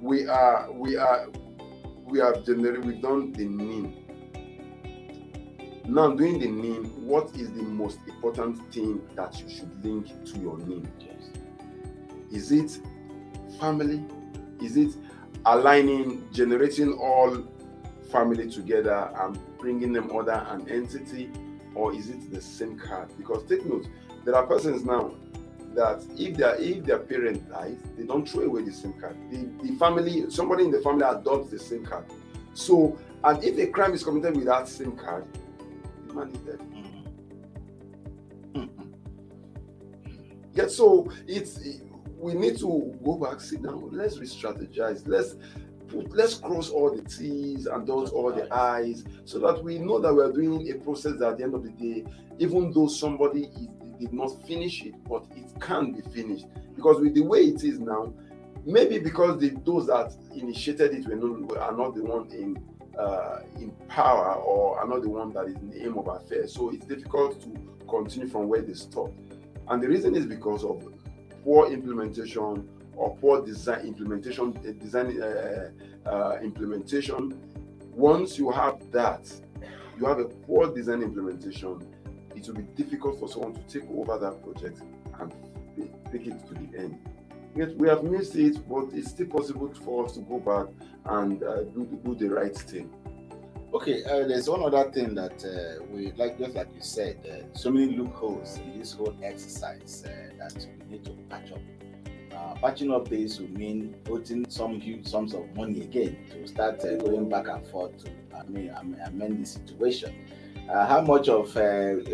We 0.00 0.26
are, 0.26 0.72
we 0.72 0.96
are, 0.96 1.28
we 2.04 2.18
have 2.18 2.44
generated. 2.44 2.84
We've 2.84 3.00
done 3.00 3.32
the 3.32 3.46
NIN. 3.46 4.07
Now, 5.88 6.10
doing 6.10 6.38
the 6.38 6.48
NIN, 6.48 6.84
what 7.06 7.34
is 7.34 7.50
the 7.50 7.62
most 7.62 8.00
important 8.06 8.60
thing 8.70 9.00
that 9.16 9.40
you 9.40 9.48
should 9.48 9.82
link 9.82 10.06
to 10.26 10.38
your 10.38 10.58
NIN? 10.58 10.86
Yes. 11.00 11.30
Is 12.30 12.52
it 12.52 12.78
family? 13.58 14.04
Is 14.62 14.76
it 14.76 14.94
aligning, 15.46 16.28
generating 16.30 16.92
all 16.92 17.42
family 18.12 18.50
together 18.50 19.10
and 19.18 19.38
bringing 19.56 19.94
them 19.94 20.14
under 20.14 20.32
an 20.32 20.68
entity? 20.68 21.30
Or 21.74 21.94
is 21.94 22.10
it 22.10 22.30
the 22.30 22.42
SIM 22.42 22.78
card? 22.78 23.08
Because 23.16 23.44
take 23.48 23.64
note, 23.64 23.88
there 24.26 24.36
are 24.36 24.46
persons 24.46 24.84
now 24.84 25.14
that 25.72 26.04
if 26.18 26.36
their 26.36 26.56
if 26.56 26.84
their 26.84 26.98
parent 26.98 27.48
dies, 27.48 27.78
they 27.96 28.04
don't 28.04 28.28
throw 28.28 28.42
away 28.42 28.60
the 28.60 28.74
SIM 28.74 28.92
card. 29.00 29.16
The, 29.30 29.48
the 29.66 29.74
family, 29.78 30.28
somebody 30.28 30.64
in 30.64 30.70
the 30.70 30.82
family 30.82 31.04
adopts 31.04 31.50
the 31.50 31.58
SIM 31.58 31.86
card. 31.86 32.04
So, 32.52 32.98
and 33.24 33.42
if 33.42 33.56
a 33.56 33.68
crime 33.68 33.94
is 33.94 34.04
committed 34.04 34.36
with 34.36 34.44
that 34.44 34.68
SIM 34.68 34.94
card, 34.94 35.24
the 36.18 36.26
man 36.26 36.34
is 36.34 36.40
dead. 36.42 36.60
Mhm. 38.54 38.92
Yeah, 40.54 40.66
so 40.66 41.10
it's 41.26 41.60
we 42.18 42.34
need 42.34 42.58
to 42.58 42.98
go 43.04 43.16
back, 43.16 43.40
sit 43.40 43.62
down, 43.62 43.90
let's 43.92 44.18
re-strategize, 44.18 45.06
let's 45.06 45.36
put 45.86 46.10
let's 46.12 46.34
cross 46.34 46.68
all 46.70 46.94
the 46.94 47.02
T's 47.02 47.66
and 47.66 47.86
dot 47.86 48.10
all 48.10 48.32
the 48.32 48.52
I's 48.52 49.04
so 49.24 49.38
that 49.38 49.62
we 49.62 49.78
know 49.78 50.00
that 50.00 50.12
we're 50.12 50.32
doing 50.32 50.68
a 50.70 50.74
process 50.74 51.14
that 51.18 51.28
at 51.32 51.38
the 51.38 51.44
end 51.44 51.54
of 51.54 51.62
the 51.62 51.70
day, 51.70 52.04
even 52.38 52.72
though 52.72 52.88
somebody 52.88 53.44
is, 53.44 53.68
did 54.00 54.12
not 54.12 54.30
finish 54.46 54.82
it, 54.82 54.94
but 55.08 55.24
it 55.36 55.48
can 55.60 55.92
be 55.92 56.00
finished. 56.10 56.46
Because 56.74 57.00
with 57.00 57.14
the 57.14 57.22
way 57.22 57.40
it 57.40 57.64
is 57.64 57.78
now, 57.80 58.12
maybe 58.64 58.98
because 58.98 59.40
the, 59.40 59.50
those 59.64 59.86
that 59.88 60.12
initiated 60.34 60.94
it 60.94 61.08
were 61.08 61.16
not, 61.16 61.56
are 61.56 61.76
not 61.76 61.94
the 61.94 62.04
one 62.04 62.30
in 62.30 62.56
uh, 62.98 63.40
in 63.56 63.70
power 63.88 64.34
or 64.34 64.78
are 64.80 64.86
not 64.86 65.02
the 65.02 65.08
one 65.08 65.32
that 65.32 65.46
is 65.46 65.54
in 65.56 65.70
the 65.70 65.84
aim 65.84 65.96
of 65.98 66.08
affairs. 66.08 66.52
So 66.52 66.70
it's 66.70 66.84
difficult 66.84 67.40
to 67.42 67.54
continue 67.88 68.28
from 68.28 68.48
where 68.48 68.62
they 68.62 68.74
stopped. 68.74 69.18
And 69.68 69.82
the 69.82 69.88
reason 69.88 70.14
is 70.14 70.26
because 70.26 70.64
of 70.64 70.82
poor 71.44 71.70
implementation 71.72 72.68
or 72.96 73.16
poor 73.16 73.44
design 73.44 73.80
implementation, 73.86 74.56
uh, 74.58 74.72
design 74.82 75.20
uh, 75.22 75.70
uh, 76.06 76.38
implementation. 76.42 77.38
Once 77.92 78.38
you 78.38 78.50
have 78.50 78.78
that, 78.90 79.32
you 79.98 80.06
have 80.06 80.18
a 80.18 80.24
poor 80.24 80.72
design 80.74 81.02
implementation, 81.02 81.86
it 82.34 82.46
will 82.46 82.54
be 82.54 82.62
difficult 82.76 83.18
for 83.18 83.28
someone 83.28 83.54
to 83.54 83.60
take 83.62 83.88
over 83.90 84.18
that 84.18 84.42
project 84.42 84.80
and 85.20 85.32
take 86.10 86.26
it 86.26 86.46
to 86.46 86.54
the 86.54 86.78
end. 86.78 86.98
Yet 87.56 87.76
we 87.76 87.88
have 87.88 88.04
missed 88.04 88.36
it, 88.36 88.68
but 88.68 88.88
it's 88.92 89.10
still 89.10 89.26
possible 89.26 89.72
for 89.84 90.04
us 90.06 90.12
to 90.12 90.20
go 90.20 90.38
back 90.38 90.66
and 91.06 91.42
uh, 91.42 91.62
do, 91.64 92.00
do 92.04 92.14
the 92.14 92.28
right 92.30 92.56
thing. 92.56 92.90
Okay, 93.74 94.02
uh, 94.04 94.26
there's 94.26 94.48
one 94.48 94.62
other 94.62 94.90
thing 94.90 95.14
that 95.14 95.44
uh, 95.44 95.84
we 95.90 96.10
like, 96.12 96.38
just 96.38 96.54
like 96.54 96.68
you 96.74 96.80
said, 96.80 97.18
uh, 97.30 97.54
so 97.54 97.70
many 97.70 97.94
loopholes 97.96 98.56
in 98.58 98.78
this 98.78 98.94
whole 98.94 99.14
exercise 99.22 100.04
uh, 100.06 100.34
that 100.38 100.66
we 100.86 100.92
need 100.92 101.04
to 101.04 101.10
patch 101.28 101.52
up. 101.52 101.58
Uh, 102.34 102.54
patching 102.60 102.90
up 102.90 103.06
this 103.08 103.38
will 103.38 103.48
mean 103.48 103.94
putting 104.04 104.48
some 104.48 104.80
huge 104.80 105.06
sums 105.06 105.34
of 105.34 105.44
money 105.54 105.82
again 105.82 106.16
to 106.30 106.46
start 106.48 106.82
uh, 106.82 106.96
going 106.96 107.28
back 107.28 107.46
and 107.48 107.66
forth 107.66 107.92
to 108.02 108.10
I 108.34 108.44
mean, 108.44 108.70
amend 109.04 109.42
the 109.42 109.46
situation. 109.46 110.14
how 110.68 111.02
much 111.02 111.28
of 111.28 111.50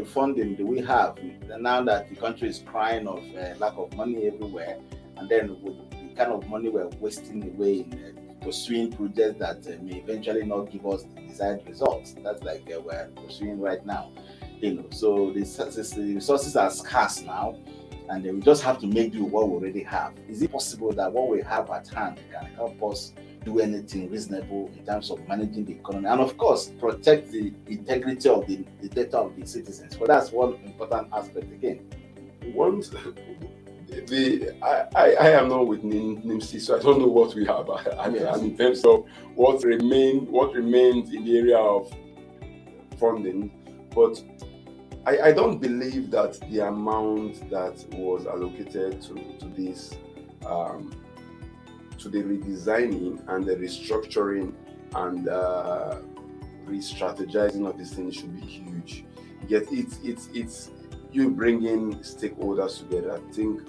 funding 0.08 0.56
do 0.56 0.66
we 0.66 0.80
have 0.80 1.18
now 1.60 1.82
that 1.84 2.08
the 2.08 2.16
country 2.16 2.48
is 2.48 2.64
crying 2.66 3.06
of 3.06 3.22
lack 3.60 3.74
of 3.76 3.94
money 3.94 4.26
everywhere, 4.26 4.78
and 5.16 5.28
then 5.28 5.56
with 5.62 5.76
the 5.90 6.14
kind 6.16 6.32
of 6.32 6.48
money 6.48 6.68
we're 6.68 6.88
wasting 7.00 7.42
away 7.44 7.80
in 7.80 8.36
pursuing 8.44 8.92
projects 8.92 9.38
that 9.38 9.66
uh, 9.66 9.82
may 9.82 9.96
eventually 9.96 10.44
not 10.44 10.70
give 10.70 10.86
us 10.86 11.02
the 11.14 11.22
desired 11.22 11.62
results. 11.66 12.14
That's 12.22 12.42
like 12.42 12.70
uh, 12.74 12.80
we're 12.80 13.08
pursuing 13.16 13.58
right 13.58 13.84
now. 13.86 14.12
You 14.60 14.74
know, 14.74 14.86
so 14.90 15.32
the, 15.32 15.40
the 15.40 16.14
resources 16.14 16.54
are 16.56 16.70
scarce 16.70 17.22
now, 17.22 17.56
and 18.08 18.22
we 18.22 18.40
just 18.40 18.62
have 18.62 18.78
to 18.80 18.86
make 18.86 19.12
do 19.12 19.24
with 19.24 19.32
what 19.32 19.48
we 19.48 19.54
already 19.54 19.82
have. 19.82 20.12
Is 20.28 20.42
it 20.42 20.52
possible 20.52 20.92
that 20.92 21.12
what 21.12 21.28
we 21.28 21.42
have 21.42 21.70
at 21.70 21.88
hand 21.88 22.20
can 22.30 22.52
help 22.54 22.82
us 22.82 23.12
do 23.44 23.60
anything 23.60 24.10
reasonable 24.10 24.70
in 24.76 24.86
terms 24.86 25.10
of 25.10 25.26
managing 25.28 25.64
the 25.64 25.72
economy 25.72 26.08
and, 26.08 26.20
of 26.20 26.36
course, 26.38 26.70
protect 26.80 27.30
the 27.30 27.52
integrity 27.66 28.28
of 28.28 28.46
the, 28.46 28.64
the 28.80 28.88
data 28.88 29.18
of 29.18 29.36
the 29.36 29.46
citizens? 29.46 29.96
But 29.96 30.08
that's 30.08 30.30
one 30.30 30.54
important 30.64 31.08
aspect 31.12 31.50
again. 31.52 31.80
Once 32.54 32.90
the 33.88 34.54
I, 34.62 34.86
I, 34.94 35.14
I 35.14 35.30
am 35.30 35.48
not 35.48 35.66
with 35.66 35.82
NIMC, 35.82 36.60
so 36.60 36.78
I 36.78 36.82
don't 36.82 36.98
know 36.98 37.06
what 37.06 37.34
we 37.34 37.44
have. 37.46 37.68
And, 37.68 38.16
yes. 38.16 38.36
and 38.36 38.50
in 38.50 38.56
terms 38.58 38.84
of 38.84 39.06
what 39.34 39.62
remain 39.64 40.26
what 40.30 40.54
remains 40.54 41.12
in 41.12 41.24
the 41.24 41.38
area 41.38 41.58
of 41.58 41.92
funding, 42.98 43.50
but 43.94 44.22
I, 45.06 45.28
I 45.28 45.32
don't 45.32 45.58
believe 45.58 46.10
that 46.12 46.38
the 46.50 46.60
amount 46.66 47.50
that 47.50 47.84
was 47.92 48.26
allocated 48.26 49.02
to, 49.02 49.14
to 49.38 49.46
this 49.54 49.94
um, 50.46 50.92
to 51.98 52.08
the 52.08 52.22
redesigning 52.22 53.22
and 53.28 53.44
the 53.44 53.56
restructuring 53.56 54.54
and 54.94 55.28
uh, 55.28 55.98
re-strategizing 56.64 57.68
of 57.68 57.78
this 57.78 57.92
thing 57.92 58.10
should 58.10 58.34
be 58.40 58.46
huge. 58.46 59.04
Yet 59.48 59.64
it's 59.70 59.98
it's 60.02 60.28
it's 60.32 60.70
you 61.14 61.30
bringing 61.30 61.94
stakeholders 61.96 62.78
together. 62.78 63.20
Think 63.32 63.62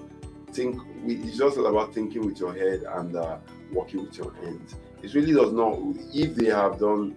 think 0.51 0.81
we, 1.03 1.15
it's 1.15 1.37
just 1.37 1.57
about 1.57 1.93
thinking 1.93 2.25
with 2.25 2.39
your 2.39 2.53
head 2.53 2.83
and 2.95 3.15
uh, 3.15 3.37
working 3.71 4.05
with 4.05 4.17
your 4.17 4.33
hands. 4.35 4.75
It 5.03 5.13
really 5.13 5.33
does 5.33 5.51
not. 5.51 5.77
If 6.13 6.35
they 6.35 6.45
have 6.45 6.79
done, 6.79 7.15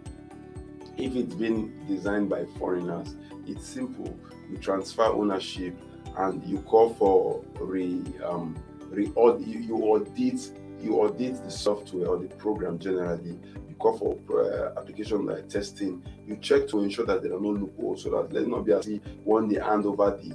if 0.97 1.15
it's 1.15 1.35
been 1.35 1.87
designed 1.87 2.29
by 2.29 2.45
foreigners, 2.59 3.15
it's 3.47 3.67
simple. 3.67 4.19
You 4.51 4.59
transfer 4.59 5.05
ownership 5.05 5.75
and 6.17 6.45
you 6.45 6.59
call 6.61 6.95
for 6.95 7.45
re 7.61 8.03
um, 8.25 8.57
re 8.91 9.11
audit. 9.15 9.47
You 9.47 9.77
audit 9.77 10.53
you 10.81 11.01
audit 11.01 11.43
the 11.43 11.51
software 11.51 12.09
or 12.09 12.19
the 12.19 12.29
program 12.37 12.79
generally. 12.79 13.39
Call 13.79 13.97
for 14.27 14.43
uh, 14.43 14.79
application 14.79 15.29
uh, 15.31 15.43
testing. 15.49 16.03
You 16.27 16.37
check 16.37 16.67
to 16.69 16.81
ensure 16.81 17.07
that 17.07 17.23
there 17.23 17.35
are 17.35 17.41
no 17.41 17.51
loopholes, 17.51 18.03
so 18.03 18.11
that 18.11 18.33
let's 18.33 18.47
not 18.47 18.65
be 18.65 18.73
as 18.73 18.89
one 19.25 19.49
they 19.49 19.61
hand 19.61 19.87
over 19.87 20.11
the 20.11 20.35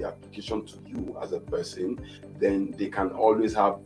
the 0.00 0.08
application 0.08 0.64
to 0.64 0.78
you 0.86 1.16
as 1.22 1.32
a 1.32 1.40
person, 1.40 2.00
then 2.38 2.74
they 2.76 2.88
can 2.88 3.10
always 3.10 3.54
have 3.54 3.78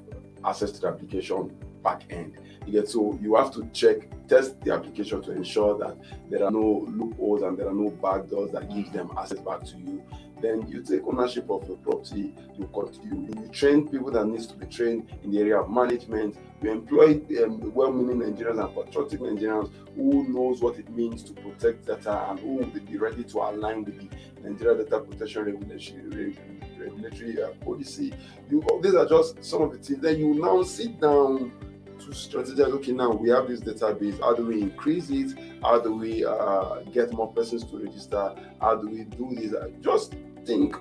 access 0.44 0.72
to 0.72 0.80
the 0.80 0.88
application 0.88 1.54
back 1.82 2.02
end. 2.10 2.38
You 2.66 2.72
get 2.72 2.88
so 2.88 3.18
you 3.20 3.34
have 3.34 3.52
to 3.54 3.68
check, 3.72 4.08
test 4.28 4.60
the 4.62 4.72
application 4.72 5.20
to 5.22 5.32
ensure 5.32 5.76
that 5.78 5.96
there 6.30 6.44
are 6.44 6.50
no 6.50 6.86
loopholes 6.88 7.42
and 7.42 7.58
there 7.58 7.68
are 7.68 7.74
no 7.74 7.90
backdoors 7.90 8.52
that 8.52 8.74
give 8.74 8.92
them 8.92 9.10
access 9.18 9.40
back 9.40 9.64
to 9.64 9.76
you. 9.76 10.02
Then 10.44 10.68
you 10.68 10.82
take 10.82 11.06
ownership 11.06 11.48
of 11.48 11.66
your 11.66 11.78
property. 11.78 12.34
You 12.58 12.68
continue. 12.74 13.30
You 13.42 13.48
train 13.48 13.88
people 13.88 14.10
that 14.10 14.26
needs 14.26 14.46
to 14.48 14.54
be 14.54 14.66
trained 14.66 15.10
in 15.22 15.30
the 15.30 15.38
area 15.40 15.58
of 15.58 15.70
management. 15.70 16.36
You 16.60 16.70
employ 16.70 17.22
um, 17.42 17.72
well-meaning 17.74 18.20
Nigerians 18.20 18.62
and 18.62 18.74
patriotic 18.74 19.20
Nigerians 19.20 19.70
who 19.96 20.28
knows 20.28 20.60
what 20.60 20.78
it 20.78 20.90
means 20.90 21.22
to 21.22 21.32
protect 21.32 21.86
data 21.86 22.26
and 22.28 22.38
who 22.40 22.56
will 22.56 22.66
be 22.66 22.98
ready 22.98 23.24
to 23.24 23.38
align 23.38 23.84
with 23.84 23.98
the 23.98 24.08
Nigeria 24.42 24.84
Data 24.84 25.00
Protection 25.00 25.44
Regulatory, 25.46 26.36
regulatory 26.78 27.42
uh, 27.42 27.48
Policy. 27.64 28.12
You, 28.50 28.62
these 28.82 28.94
are 28.94 29.08
just 29.08 29.42
some 29.42 29.62
of 29.62 29.72
the 29.72 29.78
things. 29.78 30.00
Then 30.00 30.18
you 30.18 30.34
now 30.34 30.62
sit 30.62 31.00
down 31.00 31.52
to 32.00 32.06
strategize. 32.10 32.70
Okay, 32.74 32.92
now 32.92 33.12
we 33.12 33.30
have 33.30 33.48
this 33.48 33.60
database. 33.60 34.20
How 34.20 34.34
do 34.34 34.44
we 34.44 34.60
increase 34.60 35.08
it? 35.08 35.38
How 35.62 35.80
do 35.80 35.94
we 35.94 36.22
uh, 36.22 36.80
get 36.92 37.14
more 37.14 37.32
persons 37.32 37.64
to 37.70 37.78
register? 37.78 38.34
How 38.60 38.74
do 38.76 38.90
we 38.90 39.04
do 39.04 39.34
this? 39.34 39.54
Just 39.80 40.14
think, 40.44 40.76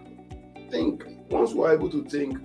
think. 0.69 1.03
Once 1.29 1.53
we're 1.53 1.73
able 1.73 1.89
to 1.89 2.03
think, 2.05 2.37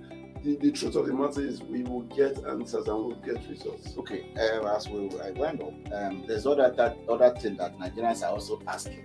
the, 0.42 0.57
the 0.57 0.70
truth 0.70 0.94
of 0.96 1.07
the 1.07 1.12
matter 1.12 1.40
is 1.40 1.62
we 1.62 1.83
will 1.83 2.02
get 2.02 2.38
answers 2.46 2.87
and 2.87 2.96
we'll 2.96 3.16
get 3.16 3.46
results. 3.48 3.94
Okay, 3.98 4.33
um, 4.35 4.66
as 4.66 4.88
we 4.88 5.09
went 5.37 5.61
up, 5.61 5.72
um, 5.92 6.24
there's 6.26 6.46
other 6.46 6.72
that 6.76 6.96
other 7.09 7.35
thing 7.38 7.57
that 7.57 7.78
Nigerians 7.78 8.22
are 8.22 8.31
also 8.33 8.61
asking. 8.66 9.04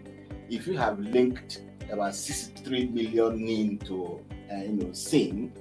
If 0.50 0.68
you 0.68 0.78
have 0.78 1.00
linked 1.00 1.64
about 1.92 2.16
63 2.16 2.88
million 2.88 3.44
NIN 3.44 3.78
to 3.80 4.24
uh, 4.52 4.58
you 4.58 4.70
know 4.74 4.94
SIM, 4.94 5.52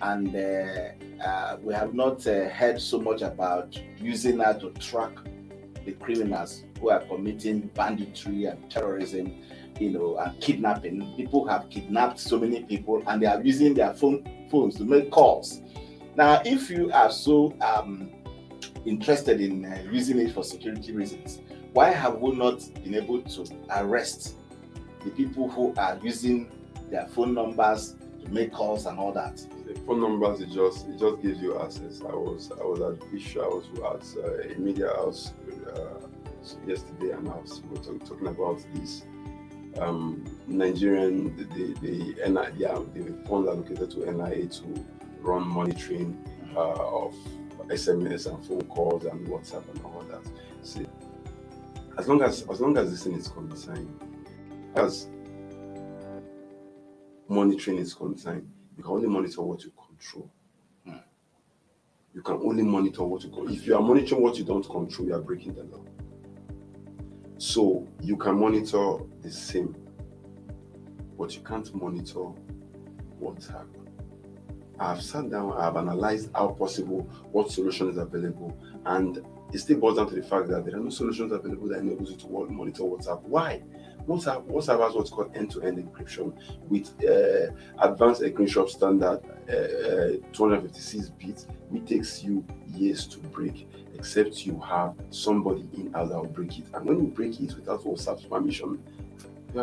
and 0.00 0.34
uh, 0.34 1.24
uh, 1.24 1.56
we 1.62 1.74
have 1.74 1.94
not 1.94 2.26
uh, 2.26 2.48
heard 2.48 2.80
so 2.80 2.98
much 3.00 3.22
about 3.22 3.78
using 3.98 4.38
that 4.38 4.60
to 4.60 4.70
track 4.72 5.12
the 5.84 5.92
criminals 5.92 6.64
who 6.80 6.90
are 6.90 7.00
committing 7.00 7.70
banditry 7.74 8.44
and 8.46 8.70
terrorism, 8.70 9.42
you 9.80 9.90
know, 9.90 10.16
and 10.18 10.40
kidnapping. 10.40 11.14
People 11.16 11.46
have 11.46 11.68
kidnapped 11.70 12.18
so 12.18 12.38
many 12.38 12.62
people, 12.64 13.02
and 13.06 13.22
they 13.22 13.26
are 13.26 13.42
using 13.42 13.74
their 13.74 13.94
phone 13.94 14.28
phones 14.50 14.76
to 14.76 14.84
make 14.84 15.10
calls. 15.10 15.60
Now, 16.16 16.42
if 16.44 16.70
you 16.70 16.90
are 16.92 17.10
so 17.10 17.54
um, 17.60 18.10
interested 18.84 19.40
in 19.40 19.64
uh, 19.64 19.82
using 19.90 20.18
it 20.18 20.32
for 20.32 20.42
security 20.42 20.92
reasons, 20.92 21.40
why 21.72 21.90
have 21.90 22.16
we 22.16 22.32
not 22.32 22.60
been 22.82 22.94
able 22.94 23.22
to 23.22 23.46
arrest 23.76 24.34
the 25.04 25.10
people 25.10 25.48
who 25.48 25.74
are 25.76 25.98
using 26.02 26.50
their 26.90 27.06
phone 27.08 27.34
numbers 27.34 27.94
to 28.24 28.30
make 28.30 28.52
calls 28.52 28.86
and 28.86 28.98
all 28.98 29.12
that. 29.12 29.36
The 29.66 29.74
phone 29.80 30.00
numbers 30.00 30.40
it 30.40 30.50
just 30.50 30.88
it 30.88 30.98
just 30.98 31.22
gives 31.22 31.40
you 31.40 31.60
access. 31.60 32.00
I 32.00 32.14
was 32.14 32.50
I 32.52 32.64
was 32.64 32.80
at 32.80 33.12
Bishop, 33.12 33.42
I 33.42 33.46
was 33.48 34.14
at 34.16 34.24
uh, 34.24 34.54
a 34.54 34.58
media 34.58 34.88
house 34.88 35.32
uh, 35.74 36.06
yesterday, 36.66 37.10
and 37.12 37.28
I 37.28 37.36
was 37.36 37.62
talking 38.06 38.26
about 38.26 38.60
this 38.74 39.02
um, 39.78 40.24
Nigerian 40.46 41.36
the 41.36 41.44
the, 41.44 41.74
the, 41.80 42.30
NI, 42.30 42.48
yeah, 42.56 42.78
the 42.94 43.14
funds 43.28 43.48
allocated 43.48 43.90
to 43.92 44.10
NIA 44.12 44.46
to 44.46 44.84
run 45.20 45.46
monitoring 45.46 46.16
uh, 46.56 46.72
of 46.72 47.14
SMS 47.68 48.26
and 48.32 48.44
phone 48.46 48.62
calls 48.64 49.04
and 49.04 49.26
WhatsApp 49.28 49.68
and 49.74 49.84
all 49.84 50.04
that. 50.08 50.22
See, 50.62 50.86
as 51.98 52.08
long 52.08 52.22
as 52.22 52.42
as 52.48 52.60
long 52.60 52.76
as 52.78 52.90
this 52.90 53.04
thing 53.04 53.14
is 53.14 53.28
concerned, 53.28 53.88
as 54.74 55.08
monitoring 57.28 57.78
is 57.78 57.94
concerned, 57.94 58.48
you 58.76 58.82
can 58.82 58.92
only 58.92 59.08
monitor 59.08 59.42
what 59.42 59.62
you 59.64 59.72
control. 59.86 60.30
Hmm. 60.84 60.96
You 62.14 62.22
can 62.22 62.36
only 62.36 62.62
monitor 62.62 63.04
what 63.04 63.22
you 63.22 63.30
control. 63.30 63.52
If 63.52 63.66
you 63.66 63.76
are 63.76 63.82
monitoring 63.82 64.22
what 64.22 64.38
you 64.38 64.44
don't 64.44 64.68
control, 64.68 65.08
you 65.08 65.14
are 65.14 65.20
breaking 65.20 65.54
the 65.54 65.64
law. 65.64 65.84
So 67.38 67.86
you 68.02 68.16
can 68.16 68.38
monitor 68.38 68.98
the 69.22 69.30
same, 69.30 69.76
but 71.18 71.34
you 71.34 71.42
can't 71.42 71.74
monitor 71.74 72.32
what's 73.18 73.48
happening. 73.48 73.88
I've 74.80 75.02
sat 75.02 75.30
down, 75.30 75.52
I've 75.52 75.76
analyzed 75.76 76.30
how 76.34 76.48
possible, 76.48 77.00
what 77.32 77.50
solution 77.50 77.88
is 77.88 77.96
available, 77.96 78.56
and 78.86 79.24
it 79.52 79.58
still 79.58 79.78
boils 79.78 79.96
down 79.96 80.08
to 80.08 80.14
the 80.14 80.22
fact 80.22 80.48
that 80.48 80.64
there 80.64 80.76
are 80.76 80.80
no 80.80 80.90
solutions 80.90 81.32
available 81.32 81.68
that 81.68 81.80
enables 81.80 82.10
you 82.10 82.16
to 82.16 82.28
monitor 82.28 82.82
WhatsApp. 82.82 83.22
Why? 83.22 83.62
WhatsApp, 84.06 84.46
WhatsApp 84.46 84.84
has 84.86 84.94
what's 84.94 85.10
called 85.10 85.36
end-to-end 85.36 85.78
encryption 85.78 86.32
with 86.68 86.88
uh, 87.04 87.52
advanced 87.82 88.22
encryption 88.22 88.68
standard 88.68 89.20
uh, 89.50 89.52
uh, 89.52 90.32
256 90.32 91.10
bits, 91.10 91.46
which 91.68 91.86
takes 91.86 92.22
you 92.22 92.44
years 92.68 93.06
to 93.06 93.18
break, 93.18 93.68
except 93.94 94.46
you 94.46 94.58
have 94.60 94.94
somebody 95.10 95.68
in 95.74 95.92
house 95.92 96.08
that 96.08 96.16
will 96.16 96.26
break 96.28 96.58
it. 96.58 96.66
And 96.72 96.86
when 96.86 96.98
you 96.98 97.06
break 97.08 97.40
it 97.40 97.54
without 97.54 97.82
WhatsApp's 97.84 98.24
permission, 98.24 98.82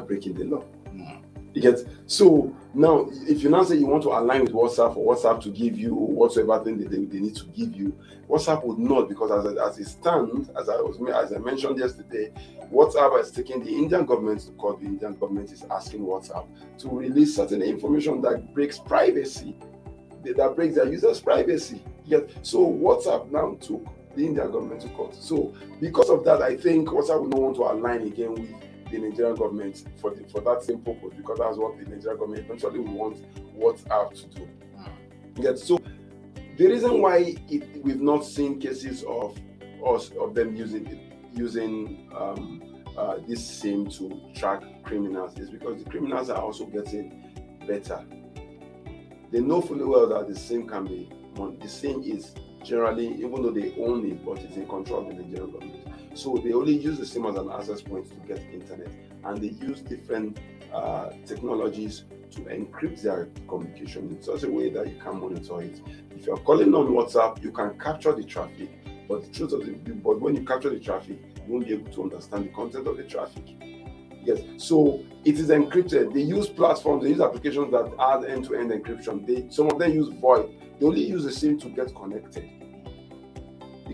breaking 0.01 0.33
the 0.35 0.45
law. 0.45 0.63
Mm. 0.93 1.21
Get 1.61 1.87
so 2.05 2.53
now 2.73 3.07
if 3.11 3.41
you 3.41 3.49
now 3.49 3.63
say 3.63 3.77
you 3.77 3.87
want 3.87 4.03
to 4.03 4.09
align 4.09 4.43
with 4.43 4.51
WhatsApp 4.51 4.97
or 4.97 5.15
WhatsApp 5.15 5.41
to 5.43 5.49
give 5.49 5.77
you 5.77 5.93
whatsoever 5.93 6.61
thing 6.61 6.77
they, 6.77 6.85
they 6.85 7.19
need 7.19 7.35
to 7.37 7.45
give 7.45 7.73
you, 7.73 7.97
WhatsApp 8.29 8.65
would 8.65 8.77
not 8.77 9.07
because 9.07 9.31
as, 9.45 9.57
as 9.57 9.79
it 9.79 9.89
stands, 9.89 10.49
as 10.59 10.67
I 10.67 10.75
was 10.75 10.97
as 11.15 11.31
I 11.31 11.37
mentioned 11.37 11.79
yesterday, 11.79 12.33
WhatsApp 12.73 13.21
is 13.21 13.31
taking 13.31 13.63
the 13.63 13.69
Indian 13.69 14.05
government 14.05 14.41
to 14.41 14.51
court. 14.51 14.81
The 14.81 14.87
Indian 14.87 15.15
government 15.15 15.51
is 15.53 15.63
asking 15.71 16.01
WhatsApp 16.01 16.45
to 16.79 16.89
release 16.89 17.37
certain 17.37 17.61
information 17.61 18.21
that 18.23 18.53
breaks 18.53 18.77
privacy, 18.77 19.55
that 20.25 20.55
breaks 20.57 20.75
their 20.75 20.91
users' 20.91 21.21
privacy. 21.21 21.81
Yet, 22.03 22.29
so 22.41 22.59
WhatsApp 22.59 23.31
now 23.31 23.57
took 23.61 23.85
the 24.15 24.25
Indian 24.25 24.51
government 24.51 24.81
to 24.81 24.89
court. 24.89 25.15
So 25.15 25.53
because 25.79 26.09
of 26.09 26.25
that, 26.25 26.41
I 26.41 26.57
think 26.57 26.89
WhatsApp 26.89 27.21
will 27.21 27.29
not 27.29 27.39
want 27.41 27.55
to 27.57 27.63
align 27.63 28.01
again 28.01 28.33
with 28.33 28.49
the 28.91 28.97
Nigerian 28.99 29.35
government 29.35 29.83
for 29.99 30.11
the, 30.13 30.23
for 30.29 30.41
that 30.41 30.63
same 30.63 30.79
purpose 30.79 31.13
because 31.17 31.39
that's 31.39 31.57
what 31.57 31.77
the 31.77 31.85
Nigerian 31.85 32.17
government 32.19 32.45
eventually 32.45 32.79
will 32.79 32.93
want 32.93 33.17
WhatsApp 33.57 34.13
to 34.15 34.39
do. 34.39 34.47
Hmm. 34.77 35.41
Yet, 35.41 35.59
so 35.59 35.79
the 36.57 36.67
reason 36.67 37.01
why 37.01 37.35
it, 37.49 37.83
we've 37.83 38.01
not 38.01 38.25
seen 38.25 38.59
cases 38.59 39.03
of 39.07 39.37
us 39.85 40.11
of 40.19 40.33
them 40.33 40.55
using 40.55 41.11
using 41.33 42.09
um, 42.15 42.83
uh, 42.97 43.17
this 43.27 43.45
SIM 43.45 43.89
to 43.89 44.21
track 44.35 44.63
criminals 44.83 45.37
is 45.37 45.49
because 45.49 45.83
the 45.83 45.89
criminals 45.89 46.29
are 46.29 46.41
also 46.41 46.65
getting 46.65 47.21
better. 47.67 48.05
They 49.31 49.41
know 49.41 49.59
fully 49.61 49.83
well 49.83 50.07
that 50.07 50.27
the 50.29 50.35
SIM 50.35 50.67
can 50.67 50.85
be 50.85 51.09
the 51.35 51.67
SIM 51.67 52.01
is 52.03 52.33
generally, 52.63 53.07
even 53.07 53.41
though 53.41 53.51
they 53.51 53.75
own 53.77 54.09
it, 54.09 54.25
but 54.25 54.39
it's 54.39 54.55
in 54.55 54.67
control 54.67 55.01
of 55.01 55.07
the 55.15 55.21
Nigerian 55.23 55.51
government. 55.51 55.87
So 56.15 56.37
they 56.37 56.53
only 56.53 56.77
use 56.77 56.97
the 56.97 57.05
SIM 57.05 57.25
as 57.25 57.35
an 57.35 57.51
access 57.51 57.81
point 57.81 58.09
to 58.09 58.15
get 58.25 58.39
internet, 58.51 58.87
and 59.25 59.37
they 59.37 59.49
use 59.49 59.81
different 59.81 60.39
uh, 60.73 61.09
technologies 61.25 62.05
to 62.31 62.41
encrypt 62.43 63.01
their 63.01 63.27
communication 63.49 64.09
in 64.09 64.21
such 64.21 64.43
a 64.43 64.49
way 64.49 64.69
that 64.69 64.87
you 64.87 64.97
can 64.97 65.19
monitor 65.19 65.61
it. 65.61 65.81
If 66.11 66.25
you're 66.25 66.37
calling 66.37 66.73
on 66.73 66.87
WhatsApp, 66.87 67.43
you 67.43 67.51
can 67.51 67.77
capture 67.77 68.13
the 68.13 68.23
traffic, 68.23 68.69
but 69.09 69.23
the 69.23 69.29
truth 69.29 69.51
of 69.51 69.65
the 69.65 69.73
but 69.95 70.21
when 70.21 70.35
you 70.35 70.45
capture 70.45 70.69
the 70.69 70.79
traffic, 70.79 71.19
you 71.45 71.53
won't 71.53 71.67
be 71.67 71.73
able 71.73 71.91
to 71.91 72.03
understand 72.03 72.45
the 72.45 72.49
content 72.53 72.87
of 72.87 72.95
the 72.95 73.03
traffic. 73.03 73.43
Yes, 74.23 74.39
so 74.57 75.03
it 75.25 75.37
is 75.37 75.49
encrypted. 75.49 76.13
They 76.13 76.21
use 76.21 76.47
platforms, 76.47 77.03
they 77.03 77.09
use 77.09 77.19
applications 77.19 77.71
that 77.71 77.93
add 77.99 78.23
end-to-end 78.23 78.71
encryption. 78.71 79.27
They 79.27 79.53
some 79.53 79.69
of 79.69 79.79
them 79.79 79.91
use 79.91 80.07
VoIP. 80.07 80.79
They 80.79 80.85
only 80.85 81.03
use 81.03 81.25
the 81.25 81.31
SIM 81.31 81.59
to 81.59 81.69
get 81.69 81.93
connected 81.93 82.49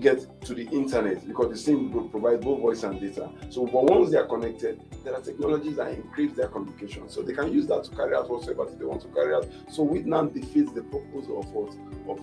get 0.02 0.42
to 0.42 0.54
the 0.54 0.68
internet 0.70 1.26
because 1.28 1.50
the 1.50 1.58
SIM 1.58 2.10
provides 2.10 2.44
both 2.44 2.60
voice 2.60 2.84
and 2.84 3.00
data. 3.00 3.30
So, 3.50 3.66
but 3.66 3.86
once 3.86 4.12
they 4.12 4.18
are 4.18 4.26
connected, 4.26 4.82
there 5.04 5.14
are 5.14 5.22
technologies 5.22 5.78
that 5.78 5.96
encrypt 5.96 6.36
their 6.36 6.48
communication, 6.48 7.08
so 7.08 7.22
they 7.22 7.34
can 7.34 7.54
use 7.54 7.68
that 7.68 7.84
to 7.86 7.96
carry 7.96 8.16
out 8.16 8.30
whatsoever 8.30 8.66
they 8.66 8.86
want 8.86 9.02
to 9.04 9.08
carry 9.10 9.34
out. 9.34 9.48
So, 9.72 9.84
which 9.84 10.06
now 10.06 10.24
defeats 10.24 10.72
the 10.74 10.84
purpose 10.84 11.26
of 11.26 11.50
what 11.52 11.70
of 12.10 12.20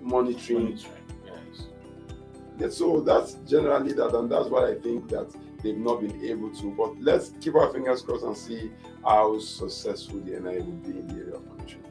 monitoring. 0.00 0.64
monitoring. 0.64 0.78
Yes. 1.24 1.66
Yeah, 2.58 2.68
so 2.68 3.00
that's 3.00 3.34
generally 3.48 3.92
that, 3.94 4.14
and 4.14 4.30
that's 4.30 4.48
what 4.48 4.64
I 4.64 4.74
think 4.74 5.08
that 5.08 5.34
they've 5.62 5.76
not 5.76 6.00
been 6.00 6.24
able 6.24 6.50
to. 6.56 6.74
But 6.76 7.00
let's 7.00 7.32
keep 7.40 7.54
our 7.54 7.72
fingers 7.72 8.02
crossed 8.02 8.24
and 8.24 8.36
see 8.36 8.70
how 9.04 9.38
successful 9.38 10.20
the 10.20 10.38
NIA 10.38 10.62
will 10.62 10.72
be 10.72 10.90
in 10.90 11.08
the 11.08 11.14
area 11.14 11.34
of 11.34 11.46
monitoring. 11.46 11.87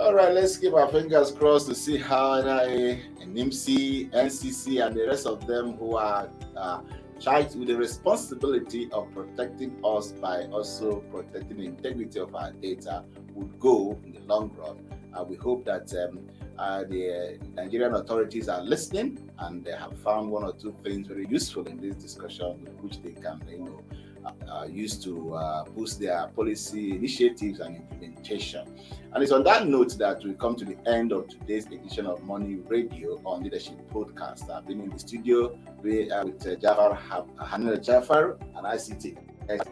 All 0.00 0.14
right, 0.14 0.32
let's 0.32 0.56
keep 0.56 0.72
our 0.72 0.88
fingers 0.88 1.30
crossed 1.30 1.66
to 1.66 1.74
see 1.74 1.98
how 1.98 2.40
NIA 2.40 3.00
and 3.20 3.36
NCC, 3.36 4.80
and 4.82 4.96
the 4.96 5.06
rest 5.06 5.26
of 5.26 5.46
them 5.46 5.74
who 5.76 5.94
are 5.96 6.26
uh, 6.56 6.80
charged 7.20 7.54
with 7.54 7.68
the 7.68 7.76
responsibility 7.76 8.88
of 8.92 9.12
protecting 9.12 9.78
us 9.84 10.12
by 10.12 10.44
also 10.46 11.00
protecting 11.12 11.58
the 11.58 11.66
integrity 11.66 12.18
of 12.18 12.34
our 12.34 12.50
data 12.52 13.04
would 13.34 13.60
go 13.60 14.00
in 14.02 14.12
the 14.12 14.20
long 14.20 14.50
run. 14.56 14.78
Uh, 15.12 15.22
we 15.22 15.36
hope 15.36 15.66
that 15.66 15.92
um, 16.02 16.20
uh, 16.58 16.82
the 16.84 17.38
Nigerian 17.54 17.92
authorities 17.92 18.48
are 18.48 18.62
listening 18.62 19.30
and 19.40 19.62
they 19.62 19.72
have 19.72 19.98
found 19.98 20.30
one 20.30 20.44
or 20.44 20.54
two 20.54 20.74
things 20.82 21.08
very 21.08 21.26
useful 21.28 21.66
in 21.66 21.78
this 21.78 21.96
discussion, 21.96 22.66
which 22.80 23.02
they 23.02 23.12
can, 23.12 23.38
you 23.50 23.58
know, 23.58 23.82
uh, 24.24 24.64
used 24.68 25.02
to 25.04 25.34
uh, 25.34 25.64
boost 25.64 26.00
their 26.00 26.28
policy 26.28 26.92
initiatives 26.92 27.60
and 27.60 27.76
implementation. 27.76 28.66
And 29.12 29.22
it's 29.22 29.32
on 29.32 29.42
that 29.44 29.66
note 29.66 29.96
that 29.98 30.22
we 30.22 30.34
come 30.34 30.56
to 30.56 30.64
the 30.64 30.76
end 30.88 31.12
of 31.12 31.28
today's 31.28 31.66
edition 31.66 32.06
of 32.06 32.22
Money 32.24 32.56
Radio 32.68 33.20
on 33.24 33.42
Leadership 33.42 33.76
Podcast. 33.92 34.50
I've 34.50 34.66
been 34.66 34.80
in 34.80 34.90
the 34.90 34.98
studio 34.98 35.58
with, 35.82 36.12
uh, 36.12 36.22
with 36.24 36.46
uh, 36.46 36.56
Jafar 36.56 36.98
Hanel 37.40 37.84
Jafar 37.84 38.38
and 38.56 38.66
ICT. 38.66 39.16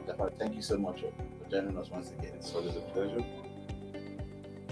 Jafar, 0.06 0.30
thank 0.38 0.56
you 0.56 0.62
so 0.62 0.76
much 0.76 1.02
for 1.02 1.50
joining 1.50 1.78
us 1.78 1.90
once 1.90 2.10
again. 2.10 2.32
It's 2.36 2.52
always 2.52 2.76
a 2.76 2.80
pleasure. 2.80 3.24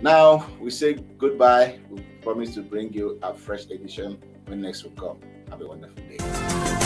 Now 0.02 0.46
we 0.60 0.70
say 0.70 0.94
goodbye. 0.94 1.78
We 1.90 2.02
promise 2.22 2.54
to 2.54 2.62
bring 2.62 2.92
you 2.92 3.18
a 3.22 3.32
fresh 3.32 3.64
edition 3.66 4.18
when 4.46 4.60
next 4.60 4.84
we 4.84 4.90
come. 4.90 5.20
Have 5.50 5.60
a 5.60 5.66
wonderful 5.66 6.02
day. 6.04 6.85